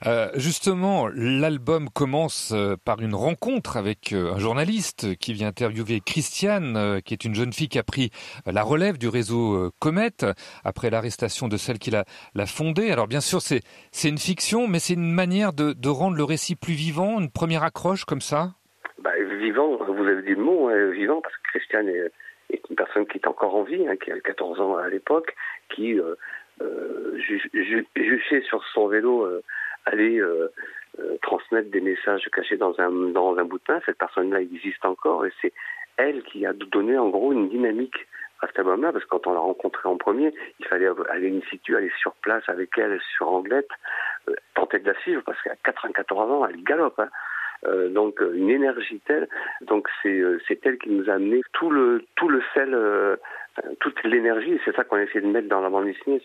[0.07, 7.01] Euh, justement, l'album commence euh, par une rencontre avec un journaliste qui vient interviewer Christiane,
[7.05, 8.11] qui est une jeune fille qui a pris
[8.47, 10.11] la relève du réseau Comet
[10.65, 12.91] après l'arrestation de celle qui l'a fondé.
[12.91, 13.63] Alors bien sûr, c'est
[14.09, 17.63] une fiction, mais c'est une manière de, de, rendre le récit plus vivant, une première
[17.63, 18.55] accroche comme ça?
[18.99, 22.11] Bah, Vivant, vous avez dit le mot, hein, vivant, parce que Christiane est
[22.71, 25.35] une personne qui est encore en vie, hein, qui a 14 ans à l'époque,
[25.69, 26.15] qui euh,
[26.63, 27.19] euh,
[27.97, 29.43] juchait sur son vélo euh,
[29.87, 30.49] allait euh,
[31.01, 33.81] euh, transmettre des messages cachés dans un, dans un bout de pain.
[33.87, 35.53] Cette personne-là existe encore et c'est
[35.97, 38.07] elle qui a donné en gros une dynamique
[38.41, 41.41] à cet album-là, parce que quand on l'a rencontrée en premier, il fallait aller in
[41.49, 43.71] situ, aller sur place avec elle sur Anglette,
[44.55, 46.99] tenter de la suivre, parce qu'à 94 ans, elle galope.
[46.99, 47.09] Hein.
[47.67, 49.29] Euh, donc euh, une énergie telle.
[49.63, 52.77] Donc c'est euh, c'est elle qui nous a amené tout le tout le sel,
[53.81, 54.59] toute l'énergie.
[54.65, 56.21] C'est ça qu'on a de mettre dans la bande dessinée.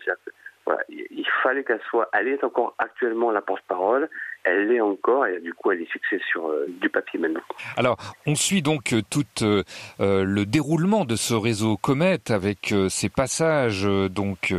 [0.66, 2.08] Voilà, il fallait qu'elle soit.
[2.12, 4.08] Elle est encore actuellement la porte-parole.
[4.44, 7.40] Elle l'est encore et du coup elle est fixée sur euh, du papier maintenant.
[7.76, 9.62] Alors on suit donc euh, tout euh,
[9.98, 14.54] le déroulement de ce réseau Comet avec ces passages donc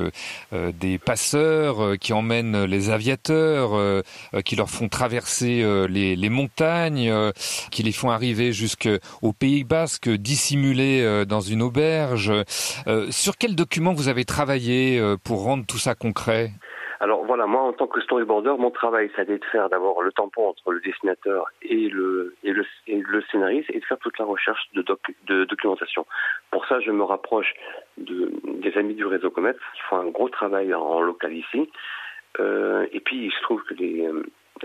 [0.52, 4.04] des passeurs qui emmènent les aviateurs,
[4.44, 7.14] qui leur font traverser les, les, montagnes,
[7.72, 12.32] qui les font arriver jusqu'au Pays Basque, dissimulés dans une auberge.
[13.10, 16.52] sur quel document vous avez travaillé pour rendre tout ça concret?
[17.02, 20.12] Alors voilà, moi en tant que storyboarder, mon travail, ça a de faire d'abord le
[20.12, 22.36] tampon entre le dessinateur et le,
[23.32, 26.06] scénariste et de faire toute la recherche de, documentation.
[26.52, 27.56] Pour ça, je me rapproche
[27.98, 31.72] de, des amis du réseau Comet qui font un gros travail en, local ici.
[32.40, 34.08] Euh, et puis il se trouve que les,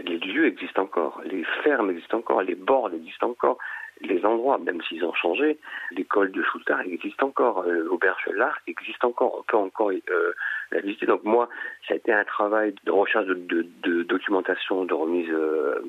[0.05, 3.57] les lieux existent encore, les fermes existent encore, les bords existent encore
[4.01, 5.59] les endroits, même s'ils ont changé,
[5.91, 10.33] l'école de Choutard existe encore, euh, l'auberge l'Art existe encore, on peut encore euh,
[10.71, 11.07] la visiter.
[11.07, 11.49] Donc moi,
[11.87, 15.81] ça a été un travail de recherche de, documentation, de remise euh,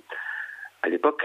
[0.84, 1.24] à l'époque.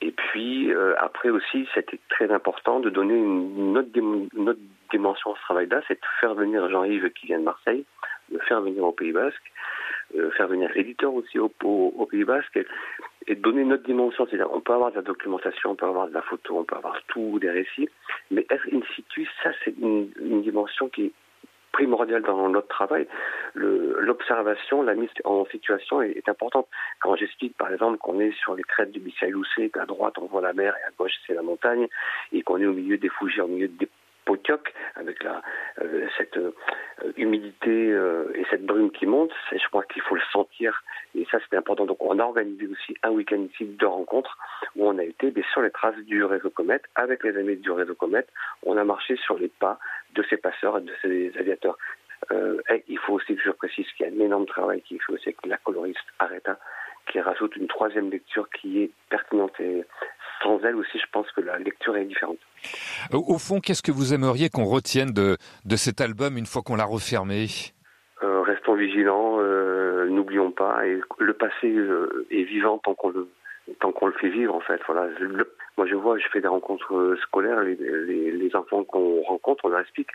[0.00, 4.60] Et puis après aussi, c'était très important de donner une, autre, une autre
[4.90, 7.84] dimension à ce travail-là, c'est de faire venir Jean-Yves qui vient de Marseille,
[8.30, 9.52] de faire venir au Pays Basque,
[10.14, 12.58] euh, faire venir l'éditeur aussi au, au, Pays Basque
[13.26, 14.26] et, donner notre dimension.
[14.26, 16.76] C'est-à-dire, on peut avoir de la documentation, on peut avoir de la photo, on peut
[16.76, 17.88] avoir tout, des récits,
[18.30, 20.10] mais être in situ, ça, c'est une,
[20.42, 21.12] dimension qui est
[21.72, 23.06] primordiale dans notre travail.
[23.54, 26.66] L'observation, la mise en situation est, importante.
[27.00, 30.40] Quand j'explique, par exemple, qu'on est sur les crêtes du Bissau-Loussé, qu'à droite, on voit
[30.40, 31.86] la mer et à gauche, c'est la montagne,
[32.32, 33.88] et qu'on est au milieu des Fougères, au milieu des
[34.94, 35.42] Avec la,
[35.80, 36.52] euh, cette euh,
[37.16, 39.32] humidité euh, et cette brume qui monte.
[39.50, 40.82] Je crois qu'il faut le sentir
[41.14, 41.84] et ça c'était important.
[41.84, 44.38] Donc on a organisé aussi un week-end ici de rencontres
[44.76, 47.94] où on a été sur les traces du réseau Comet avec les amis du réseau
[47.94, 48.26] Comet.
[48.62, 49.78] On a marché sur les pas
[50.14, 51.76] de ces passeurs et de ces aviateurs.
[52.30, 55.04] et il faut aussi que je précise qu'il y a un énorme travail qui est
[55.04, 56.58] fait aussi avec la coloriste Areta
[57.10, 59.84] qui rajoute une troisième lecture qui est pertinente et
[60.42, 62.38] sans elle aussi, je pense que la lecture est différente.
[63.12, 66.76] Au fond, qu'est-ce que vous aimeriez qu'on retienne de, de cet album une fois qu'on
[66.76, 67.46] l'a refermé?
[68.22, 73.28] Euh, Restons vigilants, euh, n'oublions pas, et le passé euh, est vivant tant qu'on le
[73.80, 74.80] tant qu'on le fait vivre en fait.
[74.86, 75.08] Voilà.
[75.76, 79.80] moi je vois, je fais des rencontres scolaires, les, les, enfants qu'on rencontre, on leur
[79.80, 80.10] explique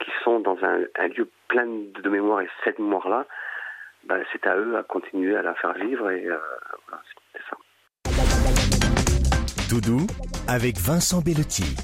[0.00, 3.26] qu'ils sont dans un, lieu plein de mémoire et cette mémoire-là,
[4.04, 6.26] bah, c'est à eux à continuer à la faire vivre et.
[9.70, 10.04] Doudou
[10.48, 11.76] avec Vincent Bellotti.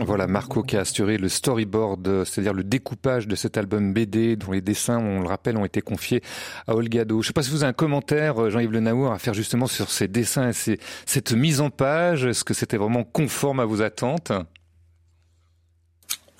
[0.00, 4.52] Voilà, Marco qui a assuré le storyboard, c'est-à-dire le découpage de cet album BD dont
[4.52, 6.20] les dessins, on le rappelle, ont été confiés
[6.66, 7.22] à Olgado.
[7.22, 9.66] Je ne sais pas si vous avez un commentaire, Jean-Yves Le Naour, à faire justement
[9.66, 12.26] sur ces dessins et cette mise en page.
[12.26, 14.30] Est-ce que c'était vraiment conforme à vos attentes?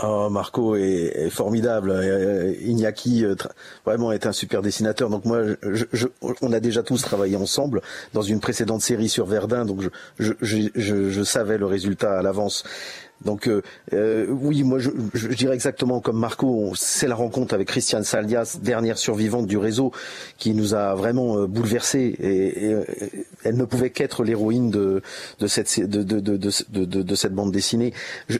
[0.04, 1.90] Oh, Marco est, formidable.
[1.90, 3.36] Euh, Iñaki euh,
[3.86, 5.08] vraiment est un super dessinateur.
[5.10, 5.42] Donc moi,
[6.40, 9.64] on a déjà tous travaillé ensemble dans une précédente série sur Verdun.
[9.64, 9.82] Donc
[10.18, 12.64] je savais le résultat à l'avance.
[13.24, 17.68] Donc euh, euh, oui, moi je, je, dirais exactement comme Marco, c'est la rencontre avec
[17.68, 19.92] Christiane Salias, dernière survivante du réseau,
[20.38, 22.16] qui nous a vraiment euh, bouleversés.
[22.18, 22.76] Et, et,
[23.44, 25.02] elle ne pouvait qu'être l'héroïne de,
[25.40, 27.92] de, cette, de, de, de, de, cette bande dessinée.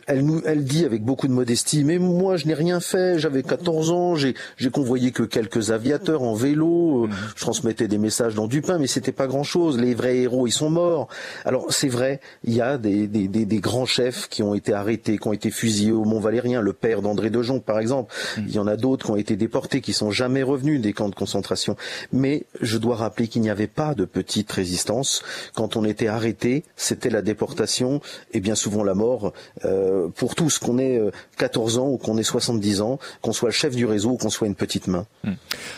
[0.06, 3.42] elle nous, elle dit avec beaucoup de modestie, mais moi je n'ai rien fait, j'avais
[3.42, 4.34] 14 ans, j'ai
[4.72, 7.10] convoyé que quelques aviateurs en vélo, mmh.
[7.36, 9.78] je transmettais des messages dans du pain, mais c'était pas grand chose.
[9.78, 11.08] Les vrais héros, ils sont morts.
[11.44, 14.71] Alors c'est vrai, il y a des, des, des, des grands chefs qui ont été
[14.72, 18.14] arrêtés, qui ont été fusillés au Mont Valérien, le père d'André Dejon par exemple.
[18.36, 18.44] Hmm.
[18.46, 21.08] Il y en a d'autres qui ont été déportés, qui sont jamais revenus des camps
[21.08, 21.76] de concentration.
[22.12, 25.22] Mais je dois rappeler qu'il n'y avait pas de petite résistance.
[25.54, 28.00] Quand on était arrêté, c'était la déportation
[28.32, 29.32] et bien souvent la mort
[29.64, 31.00] euh, pour tous, qu'on ait
[31.38, 34.16] 14 euh, ans ou qu'on ait 70 ans, qu'on soit le chef du réseau ou
[34.16, 35.06] qu'on soit une petite main.
[35.24, 35.32] Hmm.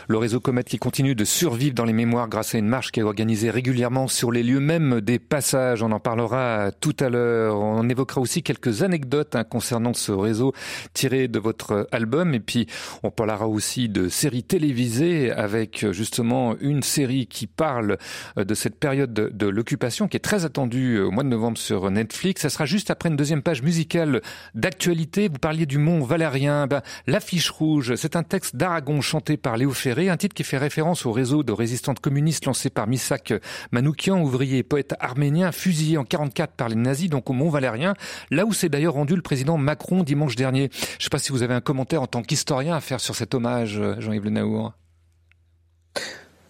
[0.09, 3.01] Le réseau Comet qui continue de survivre dans les mémoires grâce à une marche qui
[3.01, 5.83] est organisée régulièrement sur les lieux même des passages.
[5.83, 7.59] On en parlera tout à l'heure.
[7.59, 10.53] On évoquera aussi quelques anecdotes hein, concernant ce réseau
[10.93, 12.35] tiré de votre album.
[12.35, 12.67] Et puis,
[13.03, 17.99] on parlera aussi de séries télévisées avec justement une série qui parle
[18.39, 21.59] euh, de cette période de, l'occupation qui est très attendue euh, au mois de novembre
[21.59, 22.43] sur Netflix.
[22.43, 24.21] Ça sera juste après une deuxième page musicale
[24.55, 25.29] d'actualité.
[25.29, 26.67] Vous parliez du Mont Valérien.
[26.67, 30.59] Ben, L'affiche rouge, c'est un texte d'Aragon chanté par Léo Ferré, un titre qui fait
[30.59, 33.35] référence au réseau de résistantes communistes lancé par Misak
[33.73, 37.95] Manoukian, ouvrier et poète arménien, fusillé en 44 par les nazis, donc au Mont Valérien,
[38.31, 40.71] là où c'est d'ailleurs rendu le président Macron dimanche dernier.
[40.73, 43.15] Je ne sais pas si vous avez un commentaire en tant qu'historien à faire sur
[43.15, 44.73] cet hommage, euh, Jean-Yves Le Naour.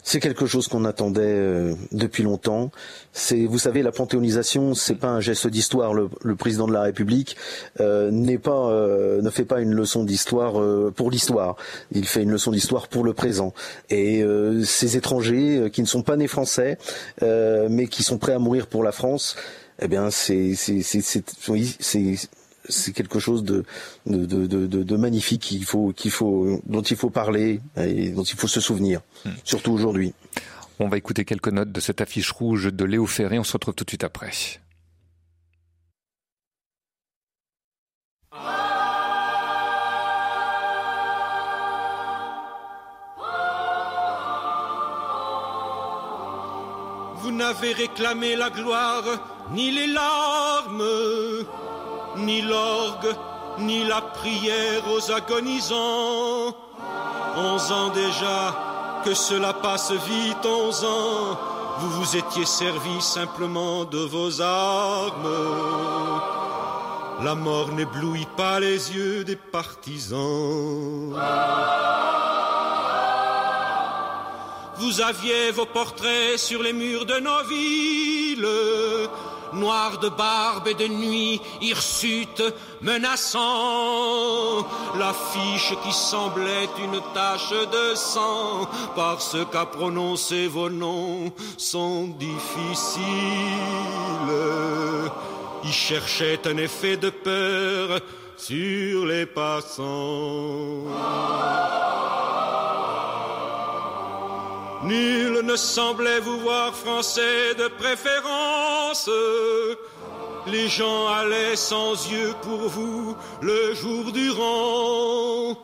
[0.05, 2.71] C'est quelque chose qu'on attendait euh, depuis longtemps.
[3.49, 5.93] Vous savez, la panthéonisation, c'est pas un geste d'histoire.
[5.93, 7.37] Le, président de la République
[7.81, 10.53] euh, n'est pas, ne fait pas une leçon d'histoire
[10.93, 11.57] pour l'histoire.
[11.91, 13.55] Il fait une leçon d'histoire pour le présent.
[13.91, 14.23] Et
[14.65, 16.79] ces étrangers qui ne sont pas nés français,
[17.23, 19.37] mais qui sont prêts à mourir pour la France,
[19.81, 20.55] eh bien, c'est
[22.67, 23.65] c'est quelque chose de,
[24.07, 28.37] de, de, de, magnifique qu'il faut, qu'il faut, dont il faut parler et dont il
[28.37, 29.31] faut se souvenir, hmm.
[29.45, 30.15] surtout aujourd'hui.
[30.79, 33.39] On va écouter quelques notes de cette affiche rouge de Léo Ferré.
[33.39, 34.31] On se retrouve tout de suite après.
[47.25, 49.03] Vous n'avez réclamé la gloire
[49.51, 50.85] ni les larmes,
[52.19, 53.17] ni l'orgue,
[53.61, 56.55] ni la prière aux agonisants.
[57.39, 61.39] Onze ans déjà, que cela passe vite, onze ans,
[61.79, 65.41] vous vous étiez servi simplement de vos armes.
[67.23, 71.15] La mort n'éblouit pas les yeux des partisans.
[74.85, 78.47] Vous aviez vos portraits sur les murs de nos villes,
[79.55, 82.43] noirs de barbe et de nuit, hirsutes
[82.83, 84.59] menaçant
[84.99, 93.07] l'affiche qui semblait une tache de sang, parce qu'à prononcer vos noms sont difficiles.
[95.65, 98.01] Ils cherchaient un effet de peur
[98.37, 100.85] sur les passants.
[104.85, 109.09] Nul ne semblait vous voir français de préférence.
[110.47, 115.57] Les gens allaient sans yeux pour vous le jour durant.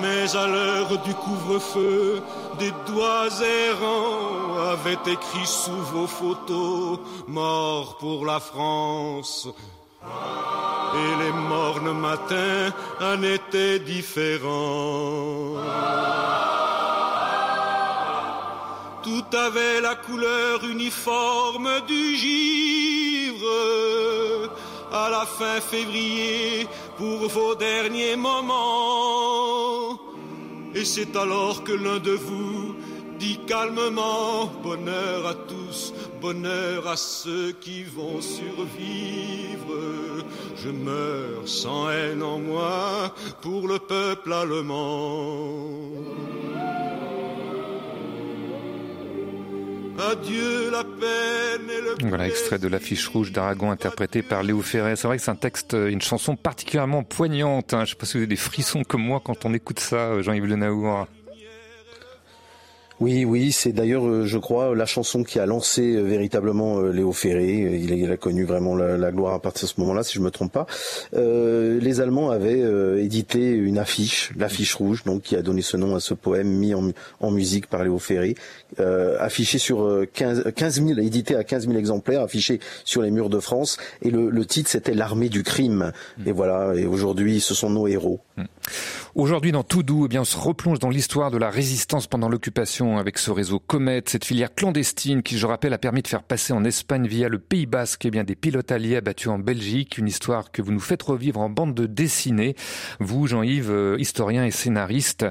[0.00, 2.22] Mais à l'heure du couvre-feu,
[2.58, 6.98] des doigts errants avaient écrit sous vos photos
[7.28, 9.48] Mort pour la France.
[10.02, 15.56] Et les mornes matins en étaient différents.
[19.28, 23.46] Tout avait la couleur uniforme du givre.
[24.92, 29.98] À la fin février, pour vos derniers moments.
[30.74, 32.76] Et c'est alors que l'un de vous
[33.18, 39.74] dit calmement bonheur à tous, bonheur à ceux qui vont survivre.
[40.56, 45.90] Je meurs sans haine en moi pour le peuple allemand.
[52.00, 54.96] Voilà, extrait de l'affiche rouge d'Aragon interprété par Léo Ferré.
[54.96, 57.74] C'est vrai que c'est un texte, une chanson particulièrement poignante.
[57.74, 57.84] Hein.
[57.84, 60.46] Je sais pas si vous avez des frissons comme moi quand on écoute ça, Jean-Yves
[60.46, 61.06] Le Naour.
[62.98, 66.92] Oui, oui, c'est d'ailleurs, euh, je crois, la chanson qui a lancé euh, véritablement euh,
[66.92, 67.78] Léo Ferré.
[67.78, 70.30] Il a, connu vraiment la, la, gloire à partir de ce moment-là, si je me
[70.30, 70.66] trompe pas.
[71.12, 75.76] Euh, les Allemands avaient euh, édité une affiche, l'affiche rouge, donc qui a donné ce
[75.76, 76.90] nom à ce poème mis en,
[77.20, 78.34] en musique par Léo Ferré,
[78.80, 83.28] euh, affiché sur 15, 15 000, édité à 15 000 exemplaires, affiché sur les murs
[83.28, 83.76] de France.
[84.00, 85.92] Et le, le titre, c'était l'armée du crime.
[86.24, 86.74] Et voilà.
[86.74, 88.20] Et aujourd'hui, ce sont nos héros.
[89.16, 92.28] Aujourd'hui, dans Tout Doux, eh bien, on se replonge dans l'histoire de la résistance pendant
[92.28, 96.22] l'occupation avec ce réseau Comet, cette filière clandestine qui, je rappelle, a permis de faire
[96.22, 99.96] passer en Espagne via le Pays Basque eh bien, des pilotes alliés abattus en Belgique.
[99.96, 102.56] Une histoire que vous nous faites revivre en bande de dessinée.
[103.00, 105.24] Vous, Jean-Yves, euh, historien et scénariste,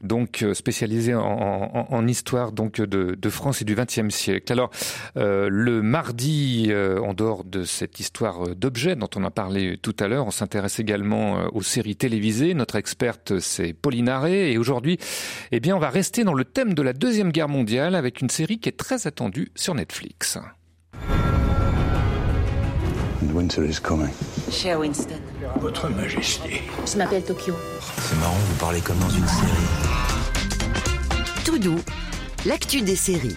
[0.00, 4.52] donc euh, spécialisé en, histoire donc de, France et du XXe siècle.
[4.52, 4.70] Alors,
[5.16, 10.08] euh, le mardi, en dehors de cette histoire d'objets dont on a parlé tout à
[10.08, 12.54] l'heure, on s'intéresse également aux séries télévisées.
[12.54, 12.74] Notre
[13.12, 14.52] experte, c'est Pauline Arré.
[14.52, 14.98] Et aujourd'hui,
[15.50, 18.30] eh bien, on va rester dans le thème de la Deuxième Guerre mondiale avec une
[18.30, 20.38] série qui est très attendue sur Netflix.
[23.22, 24.10] And winter is coming.
[24.50, 25.20] Cher Winston.
[25.60, 26.62] Votre Majesté.
[26.90, 27.54] Je m'appelle Tokyo.
[27.98, 29.50] C'est marrant, vous parlez comme dans une série.
[31.44, 31.80] Tout doux,
[32.44, 33.36] l'actu des séries.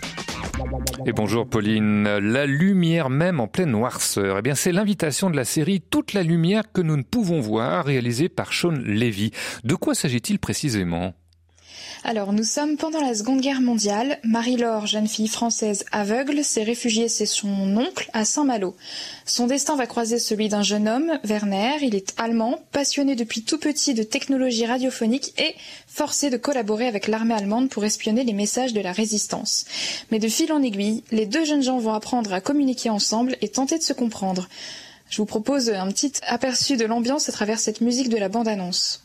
[1.06, 2.04] Et bonjour Pauline.
[2.04, 4.40] La lumière même en pleine noirceur.
[4.40, 7.86] Eh bien, c'est l'invitation de la série Toute la lumière que nous ne pouvons voir,
[7.86, 9.32] réalisée par Sean Levy.
[9.64, 11.14] De quoi s'agit-il précisément?
[12.08, 14.20] Alors, nous sommes pendant la Seconde Guerre mondiale.
[14.24, 18.76] Marie-Laure, jeune fille française aveugle, s'est réfugiée chez son oncle à Saint-Malo.
[19.26, 21.78] Son destin va croiser celui d'un jeune homme, Werner.
[21.82, 25.56] Il est allemand, passionné depuis tout petit de technologie radiophonique et
[25.88, 29.66] forcé de collaborer avec l'armée allemande pour espionner les messages de la résistance.
[30.12, 33.50] Mais de fil en aiguille, les deux jeunes gens vont apprendre à communiquer ensemble et
[33.50, 34.48] tenter de se comprendre.
[35.10, 39.05] Je vous propose un petit aperçu de l'ambiance à travers cette musique de la bande-annonce.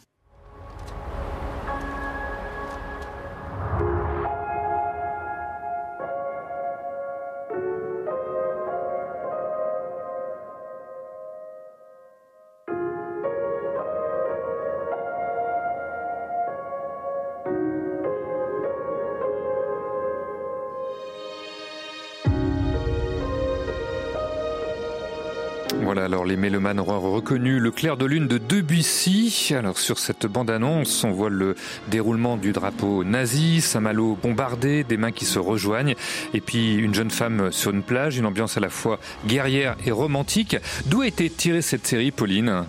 [26.05, 29.53] Alors les mélomanes auront reconnu le clair de lune de Debussy.
[29.57, 31.55] Alors sur cette bande-annonce, on voit le
[31.89, 35.95] déroulement du drapeau nazi, Saint-Malo bombardé, des mains qui se rejoignent,
[36.33, 39.91] et puis une jeune femme sur une plage, une ambiance à la fois guerrière et
[39.91, 40.57] romantique.
[40.87, 42.65] D'où a été tirée cette série, Pauline?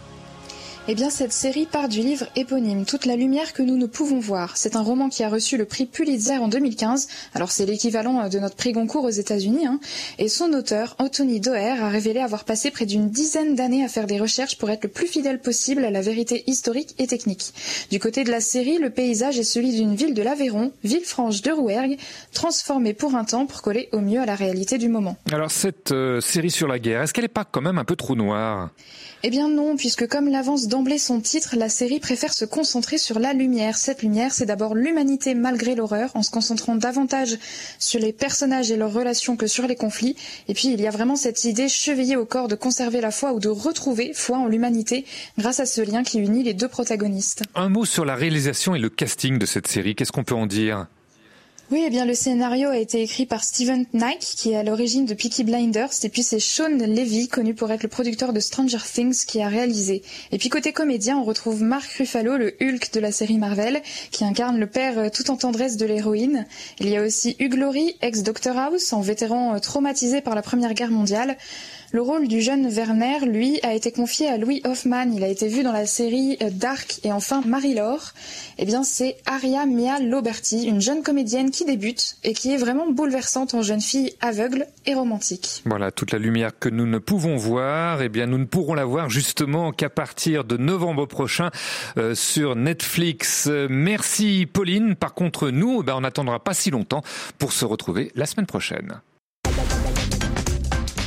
[0.88, 4.20] Eh bien, cette série part du livre éponyme Toute la lumière que nous ne pouvons
[4.20, 4.58] voir.
[4.58, 7.08] C'est un roman qui a reçu le prix Pulitzer en 2015.
[7.36, 9.68] Alors, c'est l'équivalent de notre prix Goncourt aux États-Unis.
[9.68, 9.80] Hein.
[10.18, 14.08] Et son auteur, Anthony Doerr, a révélé avoir passé près d'une dizaine d'années à faire
[14.08, 17.54] des recherches pour être le plus fidèle possible à la vérité historique et technique.
[17.92, 21.44] Du côté de la série, le paysage est celui d'une ville de l'Aveyron, ville franche
[21.44, 21.98] de Rouergue,
[22.34, 25.16] transformée pour un temps pour coller au mieux à la réalité du moment.
[25.32, 27.96] Alors, cette euh, série sur la guerre, est-ce qu'elle n'est pas quand même un peu
[27.96, 28.72] trop noire?
[29.24, 33.20] Eh bien non, puisque comme l'avance d'emblée son titre, la série préfère se concentrer sur
[33.20, 33.78] la lumière.
[33.78, 37.38] Cette lumière, c'est d'abord l'humanité malgré l'horreur, en se concentrant davantage
[37.78, 40.16] sur les personnages et leurs relations que sur les conflits.
[40.48, 43.34] Et puis il y a vraiment cette idée chevillée au corps de conserver la foi
[43.34, 45.06] ou de retrouver foi en l'humanité
[45.38, 47.44] grâce à ce lien qui unit les deux protagonistes.
[47.54, 50.48] Un mot sur la réalisation et le casting de cette série, qu'est-ce qu'on peut en
[50.48, 50.88] dire?
[51.72, 55.06] Oui, eh bien le scénario a été écrit par Steven Knight, qui est à l'origine
[55.06, 58.80] de Peaky Blinders, et puis c'est Sean Levy, connu pour être le producteur de Stranger
[58.94, 60.02] Things, qui a réalisé.
[60.34, 64.26] Et puis côté comédien, on retrouve Mark Ruffalo, le Hulk de la série Marvel, qui
[64.26, 66.46] incarne le père tout en tendresse de l'héroïne.
[66.82, 70.92] Il y a aussi Hugh Laurie, ex-Doctor House, en vétéran traumatisé par la Première Guerre
[70.92, 71.38] mondiale.
[71.94, 75.12] Le rôle du jeune Werner, lui, a été confié à Louis Hoffman.
[75.14, 78.14] Il a été vu dans la série Dark et enfin Marie-Laure.
[78.58, 82.90] Eh bien, c'est Aria Mia Loberti, une jeune comédienne qui débute et qui est vraiment
[82.90, 85.64] bouleversante en jeune fille aveugle et romantique.
[85.66, 88.86] Voilà, toute la lumière que nous ne pouvons voir, eh bien, nous ne pourrons la
[88.86, 91.50] voir justement qu'à partir de novembre prochain
[91.98, 93.50] euh, sur Netflix.
[93.70, 94.96] Merci Pauline.
[94.96, 97.04] Par contre, nous, eh ben, on n'attendra pas si longtemps
[97.38, 99.02] pour se retrouver la semaine prochaine.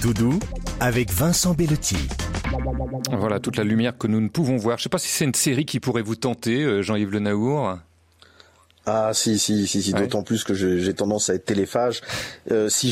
[0.03, 0.39] Doudou
[0.81, 1.97] avec Vincent Bellotti.
[3.11, 4.79] Voilà toute la lumière que nous ne pouvons voir.
[4.79, 7.79] Je ne sais pas si c'est une série qui pourrait vous tenter, Jean-Yves Le Naour.
[8.87, 12.03] Ah si si si, si d'autant plus que j'ai tendance à être téléphage.
[12.51, 12.91] Euh, si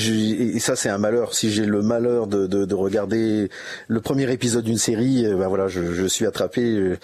[0.55, 1.34] et ça c'est un malheur.
[1.34, 3.51] Si j'ai le malheur de, de, de, regarder
[3.88, 6.97] le premier épisode d'une série, ben voilà, je, je suis attrapé.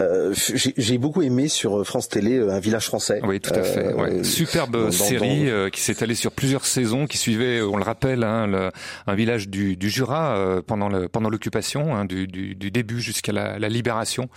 [0.00, 3.20] Euh, j'ai beaucoup aimé sur France Télé Un village français.
[3.24, 3.92] Oui, tout à fait.
[3.94, 4.22] Ouais.
[4.22, 8.70] Superbe série qui s'est allée sur plusieurs saisons, qui suivait, on le rappelle, hein, le,
[9.08, 13.32] un village du, du Jura pendant le pendant l'occupation, hein, du, du, du, début jusqu'à
[13.32, 14.28] la, la, libération.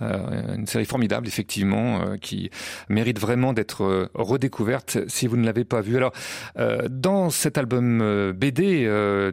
[0.00, 2.50] une série formidable, effectivement, qui
[2.88, 5.96] mérite vraiment d'être euh, redécouverte si vous ne l'avez pas vue.
[5.96, 6.12] Alors,
[6.58, 8.86] euh, dans cet album euh, BD,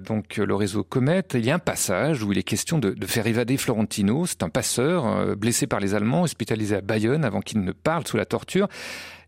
[0.04, 3.28] donc le réseau Comet, il y a un passage où il est question de, faire
[3.28, 4.26] évader Florentino.
[4.26, 8.18] C'est un passeur blessé par les Allemands, hospitalisé à Bayonne avant qu'il ne parle sous
[8.18, 8.68] la torture.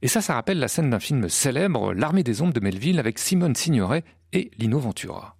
[0.01, 3.19] Et ça, ça rappelle la scène d'un film célèbre, L'Armée des Ombres de Melville, avec
[3.19, 5.35] Simone Signoret et Lino Ventura.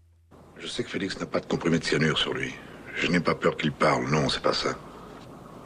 [0.58, 2.54] Je sais que Félix n'a pas de comprimé de cyanure sur lui.
[2.96, 4.78] Je n'ai pas peur qu'il parle, non, c'est pas ça.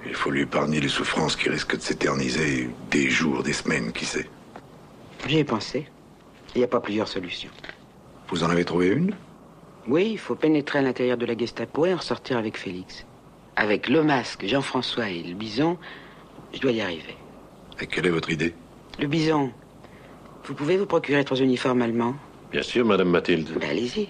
[0.06, 4.06] Il faut lui épargner les souffrances qui risquent de s'éterniser des jours, des semaines, qui
[4.06, 4.28] sait.
[5.28, 5.88] J'y ai pensé.
[6.56, 7.52] Il n'y a pas plusieurs solutions.
[8.30, 9.14] Vous en avez trouvé une?
[9.88, 13.06] Oui, il faut pénétrer à l'intérieur de la Gestapo et en sortir avec Félix.
[13.56, 15.78] Avec le masque, Jean-François et le bison,
[16.54, 17.18] je dois y arriver.
[17.82, 18.54] Et quelle est votre idée?
[19.00, 19.52] Le bison.
[20.46, 22.16] Vous pouvez vous procurer trois uniformes allemands?
[22.52, 23.50] Bien sûr, Madame Mathilde.
[23.60, 24.10] Ben, allez-y.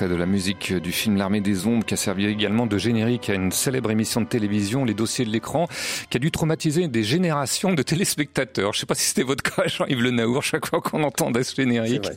[0.00, 3.28] Extrait de la musique du film L'Armée des Ombres qui a servi également de générique
[3.28, 5.68] à une célèbre émission de télévision, Les Dossiers de l'écran,
[6.08, 8.72] qui a dû traumatiser des générations de téléspectateurs.
[8.72, 11.44] Je ne sais pas si c'était votre cas, Jean-Yves Le Naour, chaque fois qu'on entendait
[11.44, 12.08] ce générique.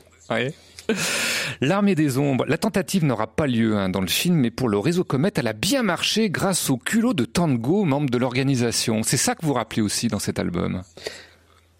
[1.59, 4.77] L'armée des ombres, la tentative n'aura pas lieu hein, dans le film, mais pour le
[4.77, 9.03] réseau Comet, elle a bien marché grâce au culot de Tango, membre de l'organisation.
[9.03, 10.83] C'est ça que vous rappelez aussi dans cet album?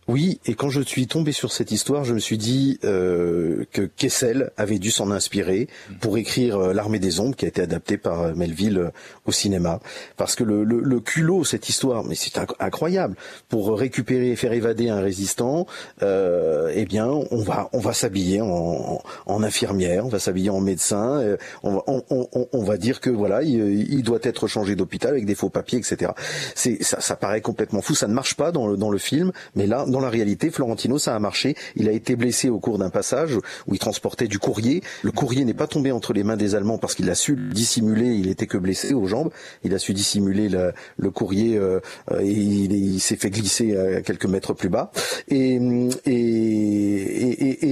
[0.08, 3.84] Oui, et quand je suis tombé sur cette histoire, je me suis dit euh, que
[3.84, 5.68] Kessel avait dû s'en inspirer
[6.01, 8.89] pour écrire euh, L'Armée des Ombres, qui a été adapté par euh, Melville euh,
[9.26, 9.80] au cinéma.
[10.18, 13.16] Parce que le, le, le culot, cette histoire, mais c'est incroyable.
[13.47, 15.68] Pour récupérer et faire évader un résistant,
[16.01, 21.38] euh, eh bien, on va on va s'habiller en, infirmière, on va s'habiller en médecin,
[21.64, 25.12] on va, on, on, on, va dire que voilà, il, il doit être changé d'hôpital
[25.12, 26.12] avec des faux papiers, etc.
[26.56, 27.95] C'est ça, ça paraît complètement fou.
[27.95, 30.98] Ça ne marche pas dans le dans le film, mais là dans la réalité, Florentino,
[30.98, 31.56] ça a marché.
[31.76, 33.38] Il a été blessé au cours d'un passage
[33.68, 34.82] où il transportait du courrier.
[35.04, 38.08] Le courrier n'est pas tombé entre les mains des Allemands parce qu'il a su dissimuler.
[38.08, 39.30] Il était que blessé aux jambes.
[39.64, 41.80] Il a su dissimuler le, courrier euh,
[42.20, 44.91] et il, s'est fait glisser à quelques mètres plus bas.
[45.30, 45.60] Et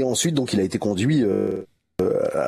[0.04, 1.24] ensuite, donc, il a été conduit.
[1.24, 1.66] Euh,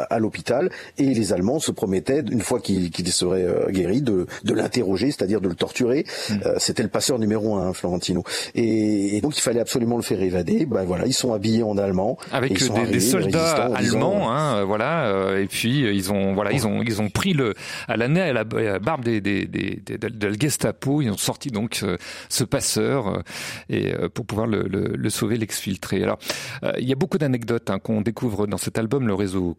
[0.10, 4.54] à l'hôpital et les Allemands se promettaient, une fois qu'il serait euh, guéri, de, de
[4.54, 6.06] l'interroger, c'est-à-dire de le torturer.
[6.30, 6.34] Mm.
[6.46, 8.24] Euh, C'était le passeur numéro un, hein, Florentino.
[8.56, 10.66] Et, et, donc il fallait absolument le faire évader.
[10.66, 15.06] Ben voilà, ils sont habillés en allemand, avec des, arrivés, des, soldats allemands, hein, voilà.
[15.08, 17.54] Euh, et puis ils ont voilà, ils ont ils ont pris le
[17.88, 21.02] à la nez à la barbe des, des, des, de la Gestapo.
[21.02, 21.98] Ils ont sorti donc ce,
[22.30, 23.24] ce passeur
[23.70, 26.04] et pour pouvoir le, le, le sauver, l'exfiltrer.
[26.04, 26.20] Alors
[26.78, 29.56] il y a beaucoup d'anecdotes hein, qu'on découvre dans cet album, le réseau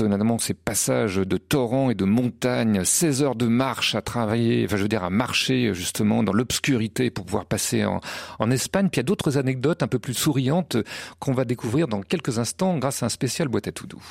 [0.00, 4.76] notamment ces passages de torrents et de montagnes, 16 heures de marche à travailler, enfin
[4.76, 8.00] je veux dire à marcher justement dans l'obscurité pour pouvoir passer en,
[8.38, 8.88] en Espagne.
[8.90, 10.76] Puis il y a d'autres anecdotes un peu plus souriantes
[11.18, 14.04] qu'on va découvrir dans quelques instants grâce à un spécial boîte à tout doux.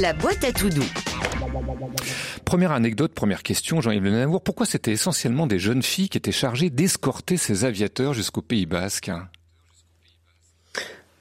[0.00, 0.86] La boîte à tout doux.
[2.44, 6.32] Première anecdote, première question, Jean-Yves Le Navour, pourquoi c'était essentiellement des jeunes filles qui étaient
[6.32, 9.10] chargées d'escorter ces aviateurs jusqu'au Pays Basque?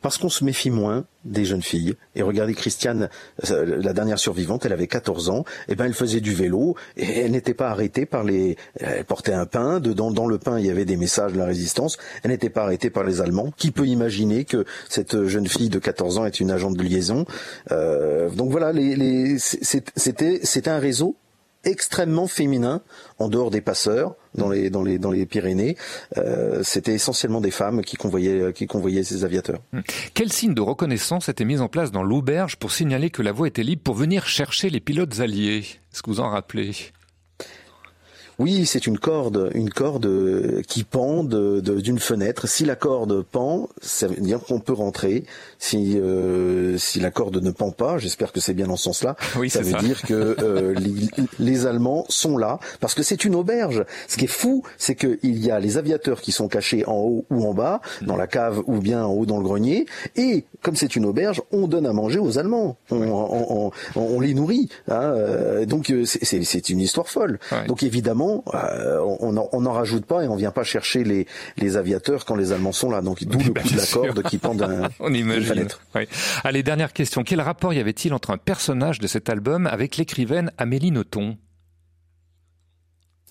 [0.01, 1.95] Parce qu'on se méfie moins des jeunes filles.
[2.15, 3.09] Et regardez Christiane,
[3.49, 7.19] euh, la dernière survivante, elle avait 14 ans, et ben elle faisait du vélo, et
[7.19, 8.55] elle n'était pas arrêtée par les...
[8.79, 11.45] Elle portait un pain, dedans, dans le pain, il y avait des messages de la
[11.45, 13.51] résistance, elle n'était pas arrêtée par les Allemands.
[13.57, 17.25] Qui peut imaginer que cette jeune fille de 14 ans est une agente de liaison?
[17.71, 18.71] Euh, Donc voilà,
[19.37, 21.17] c'était, c'était un réseau
[21.63, 22.81] extrêmement féminin
[23.19, 25.77] en dehors des passeurs dans les dans les dans les Pyrénées.
[26.17, 29.59] Euh, C'était essentiellement des femmes qui convoyaient qui convoyaient ces aviateurs.
[29.73, 29.83] Hum.
[30.13, 33.47] Quel signe de reconnaissance était mis en place dans l'auberge pour signaler que la voie
[33.47, 35.65] était libre pour venir chercher les pilotes alliés?
[35.93, 36.73] Est-ce que vous en rappelez?
[38.39, 42.47] Oui, c'est une corde, une corde qui pend d'une fenêtre.
[42.47, 45.23] Si la corde pend, ça veut dire qu'on peut rentrer.
[45.57, 49.15] Si euh, si la corde ne pend pas, j'espère que c'est bien dans ce sens-là,
[49.49, 51.09] ça veut dire que euh, les,
[51.39, 53.83] les, Allemands sont là parce que c'est une auberge.
[54.07, 57.25] Ce qui est fou, c'est qu'il y a les aviateurs qui sont cachés en haut
[57.31, 60.75] ou en bas, dans la cave ou bien en haut dans le grenier, et comme
[60.75, 64.69] c'est une auberge, on donne à manger aux Allemands, on, on, on, on les nourrit.
[64.89, 67.39] Hein, euh, donc c'est une histoire folle.
[67.67, 72.35] Donc évidemment, on n'en rajoute pas et on vient pas chercher les, les aviateurs quand
[72.35, 73.01] les Allemands sont là.
[73.01, 74.89] Donc d'où le coup de la corde qui pend d'un.
[74.99, 75.67] on imagine.
[76.43, 77.23] Allez, dernière question.
[77.23, 81.37] Quel rapport y avait-il entre un personnage de cet album avec l'écrivaine Amélie Nothomb?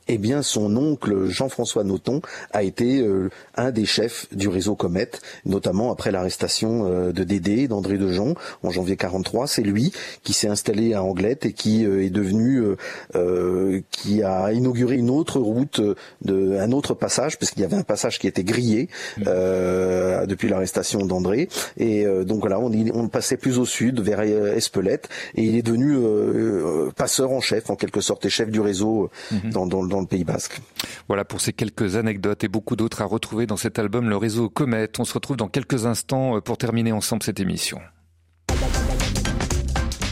[0.08, 2.20] Eh bien son oncle Jean-François Nothomb
[2.52, 5.10] a été euh, un des chefs du réseau Comet,
[5.44, 9.46] notamment après l'arrestation euh, de Dédé, d'André Dejon en janvier 43.
[9.46, 9.92] C'est lui
[10.22, 12.62] qui s'est installé à Anglette et qui euh, est devenu,
[13.90, 15.80] qui a inauguré une autre route,
[16.22, 18.88] de, un autre passage, parce qu'il y avait un passage qui était grillé
[19.18, 19.24] mmh.
[20.26, 21.48] depuis l'arrestation d'André.
[21.76, 25.96] Et donc voilà, on, on, passait plus au sud, vers Espelette, et il est devenu
[26.96, 29.50] passeur en chef, en quelque sorte, et chef du réseau mmh.
[29.50, 30.60] dans, dans le Pays Basque.
[31.08, 34.48] Voilà pour ces quelques anecdotes et beaucoup d'autres à retrouver dans cet album Le Réseau
[34.48, 34.88] Comet.
[34.98, 37.80] On se retrouve dans quelques instants euh, pour terminer ensemble cette émission.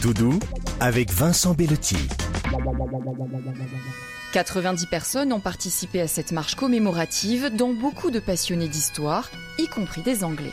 [0.01, 0.39] Doudou
[0.79, 1.97] avec Vincent Bellotti.
[4.33, 10.01] 90 personnes ont participé à cette marche commémorative, dont beaucoup de passionnés d'histoire, y compris
[10.03, 10.51] des Anglais.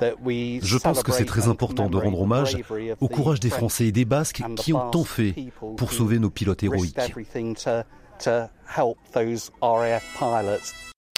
[0.00, 2.56] Je pense que c'est très important de rendre hommage
[3.00, 5.34] au courage des Français et des Basques qui ont tant fait
[5.76, 6.96] pour sauver nos pilotes héroïques.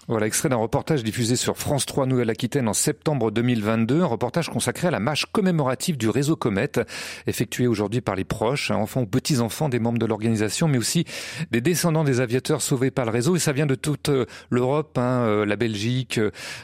[0.08, 4.88] Voilà, extrait d'un reportage diffusé sur France 3 Nouvelle-Aquitaine en septembre 2022, un reportage consacré
[4.88, 6.80] à la marche commémorative du réseau Comète,
[7.26, 11.04] effectuée aujourd'hui par les proches, enfants ou petits-enfants des membres de l'organisation, mais aussi
[11.50, 13.36] des descendants des aviateurs sauvés par le réseau.
[13.36, 16.18] Et ça vient de toute euh, l'Europe, hein, euh, la Belgique,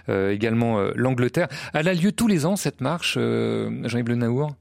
[0.09, 1.49] euh, également l'Angleterre.
[1.75, 4.55] Elle a lieu tous les ans, cette marche, Jean-Yves Le Naour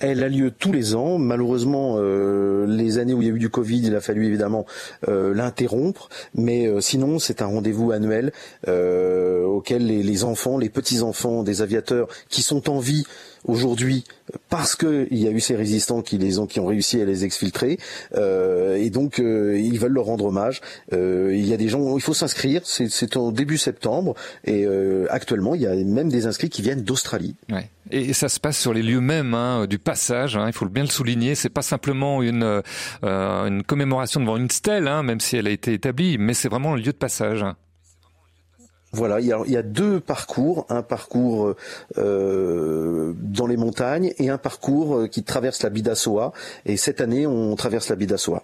[0.00, 1.18] elle a lieu tous les ans.
[1.18, 4.66] Malheureusement, euh, les années où il y a eu du Covid, il a fallu évidemment
[5.08, 6.08] euh, l'interrompre.
[6.34, 8.32] Mais euh, sinon, c'est un rendez-vous annuel
[8.66, 13.04] auquel les, les, enfants, les petits-enfants des aviateurs qui sont en vie
[13.44, 14.04] aujourd'hui
[14.48, 17.24] parce qu'il y a eu ces résistants qui les ont qui ont réussi à les
[17.24, 17.78] exfiltrer
[18.14, 20.60] euh, et donc euh, ils veulent leur rendre hommage.
[20.92, 24.14] Euh, il y a des gens, il faut s'inscrire, c'est au début septembre
[24.44, 27.36] et euh, actuellement il y a même des inscrits qui viennent d'Australie.
[27.50, 27.68] Ouais.
[27.90, 30.36] Et ça se passe sur les lieux mêmes hein, du passage.
[30.36, 31.34] Hein, il faut bien le souligner.
[31.34, 32.62] C'est pas simplement une
[33.04, 36.48] euh, une commémoration devant une stèle, hein, même si elle a été établie, mais c'est
[36.48, 37.44] vraiment le lieu de passage.
[38.92, 41.54] Voilà, il y, a, il y, a, deux parcours, un parcours
[41.96, 46.32] euh, dans les montagnes et un parcours euh, qui traverse la Bidassoa.
[46.66, 48.42] Et cette année, on traverse la Bidassoa.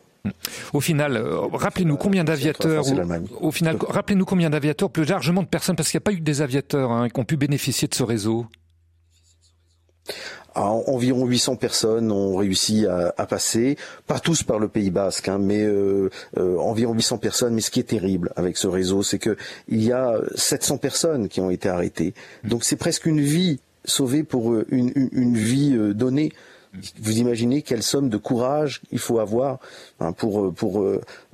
[0.72, 2.84] Au final, euh, rappelez-nous combien d'aviateurs.
[3.40, 6.20] Au, final, rappelez-nous combien d'aviateurs, plus largement de personnes, parce qu'il n'y a pas eu
[6.20, 8.46] des aviateurs hein, qui ont pu bénéficier de ce réseau
[10.62, 13.76] environ 800 personnes ont réussi à, à, passer,
[14.06, 17.54] pas tous par le Pays Basque, hein, mais euh, euh, environ 800 personnes.
[17.54, 19.36] Mais ce qui est terrible avec ce réseau, c'est que
[19.68, 22.14] il y a 700 personnes qui ont été arrêtées.
[22.44, 26.32] Donc c'est presque une vie sauvée pour euh, une, une, une vie donnée.
[27.00, 29.58] Vous imaginez quelle somme de courage il faut avoir
[30.00, 30.84] hein, pour pour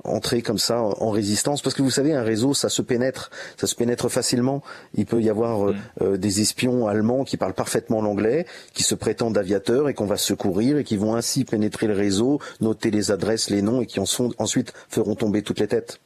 [0.03, 1.61] entrer comme ça en résistance.
[1.61, 3.31] Parce que vous savez un réseau ça se pénètre.
[3.57, 4.61] Ça se pénètre facilement.
[4.95, 6.03] Il peut y avoir euh, mm.
[6.03, 10.17] euh, des espions allemands qui parlent parfaitement l'anglais qui se prétendent aviateurs et qu'on va
[10.17, 13.99] secourir et qui vont ainsi pénétrer le réseau noter les adresses les noms et qui
[13.99, 15.99] en sont, ensuite feront tomber toutes les têtes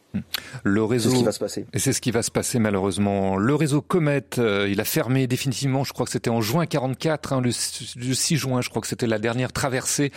[0.63, 1.65] le réseau, c'est ce qui va se passer.
[1.73, 3.37] Et c'est ce qui va se passer malheureusement.
[3.37, 5.83] Le réseau Comet, euh, il a fermé définitivement.
[5.83, 8.61] Je crois que c'était en juin 44, hein, le, 6 juin.
[8.61, 10.11] Je crois que c'était la dernière traversée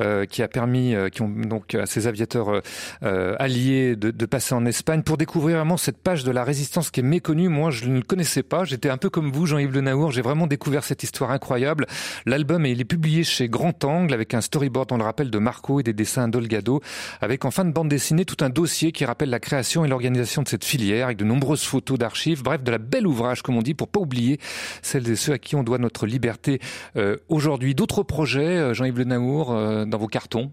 [0.00, 2.62] euh, qui a permis, euh, qui ont donc à ces aviateurs
[3.02, 7.00] alliés de, de, passer en Espagne pour découvrir vraiment cette page de la résistance qui
[7.00, 7.48] est méconnue.
[7.48, 8.64] Moi, je ne le connaissais pas.
[8.64, 10.12] J'étais un peu comme vous, Jean-Yves Le Naour.
[10.12, 11.86] J'ai vraiment découvert cette histoire incroyable.
[12.26, 15.80] L'album, il est publié chez Grand Angle avec un storyboard, on le rappelle, de Marco
[15.80, 16.80] et des dessins d'Olgado,
[17.20, 20.42] avec en fin de bande dessinée tout un dossier qui rappelle la création et l'organisation
[20.42, 23.62] de cette filière avec de nombreuses photos d'archives, bref, de la belle ouvrage, comme on
[23.62, 24.38] dit, pour pas oublier
[24.82, 26.60] celles et ceux à qui on doit notre liberté
[26.96, 27.74] euh, aujourd'hui.
[27.74, 30.52] D'autres projets, euh, Jean-Yves Le Naour, euh, dans vos cartons?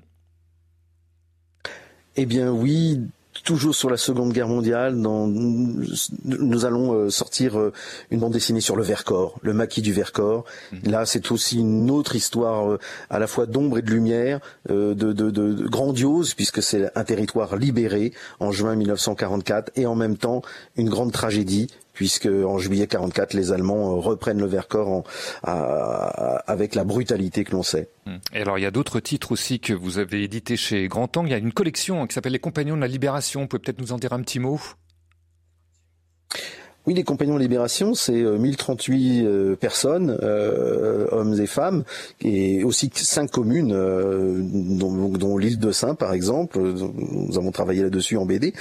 [2.15, 3.01] Eh bien oui,
[3.43, 7.73] toujours sur la Seconde Guerre mondiale, dans, nous allons euh, sortir euh,
[8.11, 10.45] une bande dessinée sur le Vercors, le maquis du Vercors.
[10.71, 10.91] Mhm.
[10.91, 12.79] Là, c'est aussi une autre histoire euh,
[13.09, 17.55] à la fois d'ombre et de lumière, de, de, de, grandiose, puisque c'est un territoire
[17.55, 20.41] libéré en juin 1944, et en même temps
[20.75, 21.67] une grande tragédie,
[22.00, 25.04] puisque en juillet 44, les Allemands reprennent le Vercors
[25.43, 27.89] avec la brutalité que l'on sait.
[28.06, 28.16] Mmh.
[28.36, 31.28] Et alors, il y a d'autres titres aussi que vous avez édités chez Grand Angle.
[31.28, 33.41] Il y a une collection qui s'appelle Les Compagnons de la Libération.
[33.41, 34.62] Vous pouvez peut-être nous en dire un petit mot?
[36.89, 41.83] Oui, les Compagnons de Libération, c'est 1038 euh, euh, personnes, euh, hommes et femmes,
[42.19, 46.57] et aussi cinq communes, dont, l'île de Saint, par exemple.
[46.59, 48.53] Nous avons travaillé là-dessus en BD,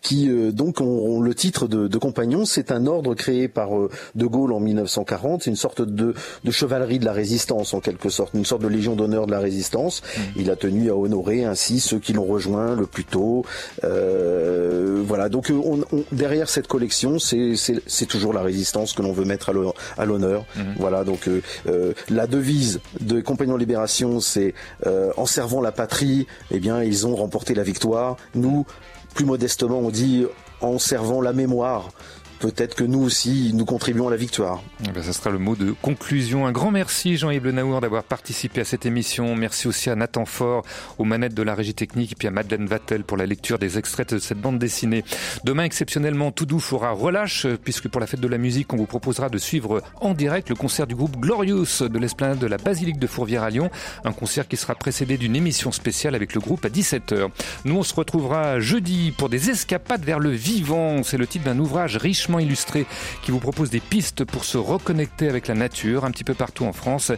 [0.00, 2.46] qui donc ont, le titre de, de Compagnons.
[2.46, 3.68] C'est un ordre créé par
[4.14, 5.42] De Gaulle en 1940.
[5.42, 6.14] C'est une sorte de,
[6.44, 9.40] de, chevalerie de la résistance, en quelque sorte, une sorte de légion d'honneur de la
[9.40, 10.00] résistance.
[10.00, 10.20] Mmh.
[10.36, 13.44] Il a tenu à honorer ainsi ceux qui l'ont rejoint le plus tôt.
[13.82, 15.28] voilà.
[15.28, 19.50] Donc on, derrière cette collection c'est toujours la résistance que l'on veut mettre
[19.96, 20.44] à l'honneur.
[20.56, 20.74] Mhm.
[20.78, 24.54] Voilà, donc euh, euh, la devise de Compagnons de Libération, c'est
[24.86, 28.16] euh, en servant la patrie, eh bien, ils ont remporté la victoire.
[28.34, 28.66] Nous,
[29.14, 30.26] plus modestement, on dit
[30.60, 31.90] en servant la mémoire
[32.38, 34.62] peut-être que nous aussi, nous contribuons à la victoire.
[34.86, 36.46] Eh ben, ça sera le mot de conclusion.
[36.46, 39.34] Un grand merci Jean-Yves Le Naour d'avoir participé à cette émission.
[39.34, 40.64] Merci aussi à Nathan Fort,
[40.98, 43.78] aux manettes de la régie technique, et puis à Madeleine Vattel pour la lecture des
[43.78, 45.04] extraits de cette bande dessinée.
[45.44, 48.86] Demain, exceptionnellement, tout doux fera relâche, puisque pour la fête de la musique, on vous
[48.86, 52.98] proposera de suivre en direct le concert du groupe Glorious de l'esplanade de la Basilique
[52.98, 53.70] de Fourvière à Lyon.
[54.04, 57.28] Un concert qui sera précédé d'une émission spéciale avec le groupe à 17h.
[57.64, 61.02] Nous, on se retrouvera jeudi pour des escapades vers le vivant.
[61.02, 62.84] C'est le titre d'un ouvrage riche illustré
[63.22, 66.66] qui vous propose des pistes pour se reconnecter avec la nature un petit peu partout
[66.66, 67.10] en France.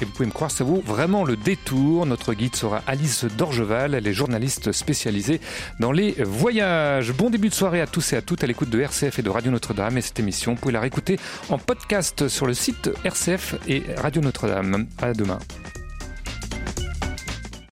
[0.00, 2.04] Et vous pouvez me croire, ça vaut vraiment le détour.
[2.04, 5.40] Notre guide sera Alice Dorgeval, elle est journaliste spécialisée
[5.80, 7.12] dans les voyages.
[7.12, 9.30] Bon début de soirée à tous et à toutes à l'écoute de RCF et de
[9.30, 9.96] Radio Notre-Dame.
[9.96, 14.20] Et cette émission, vous pouvez la réécouter en podcast sur le site RCF et Radio
[14.20, 14.86] Notre-Dame.
[15.00, 15.38] À demain.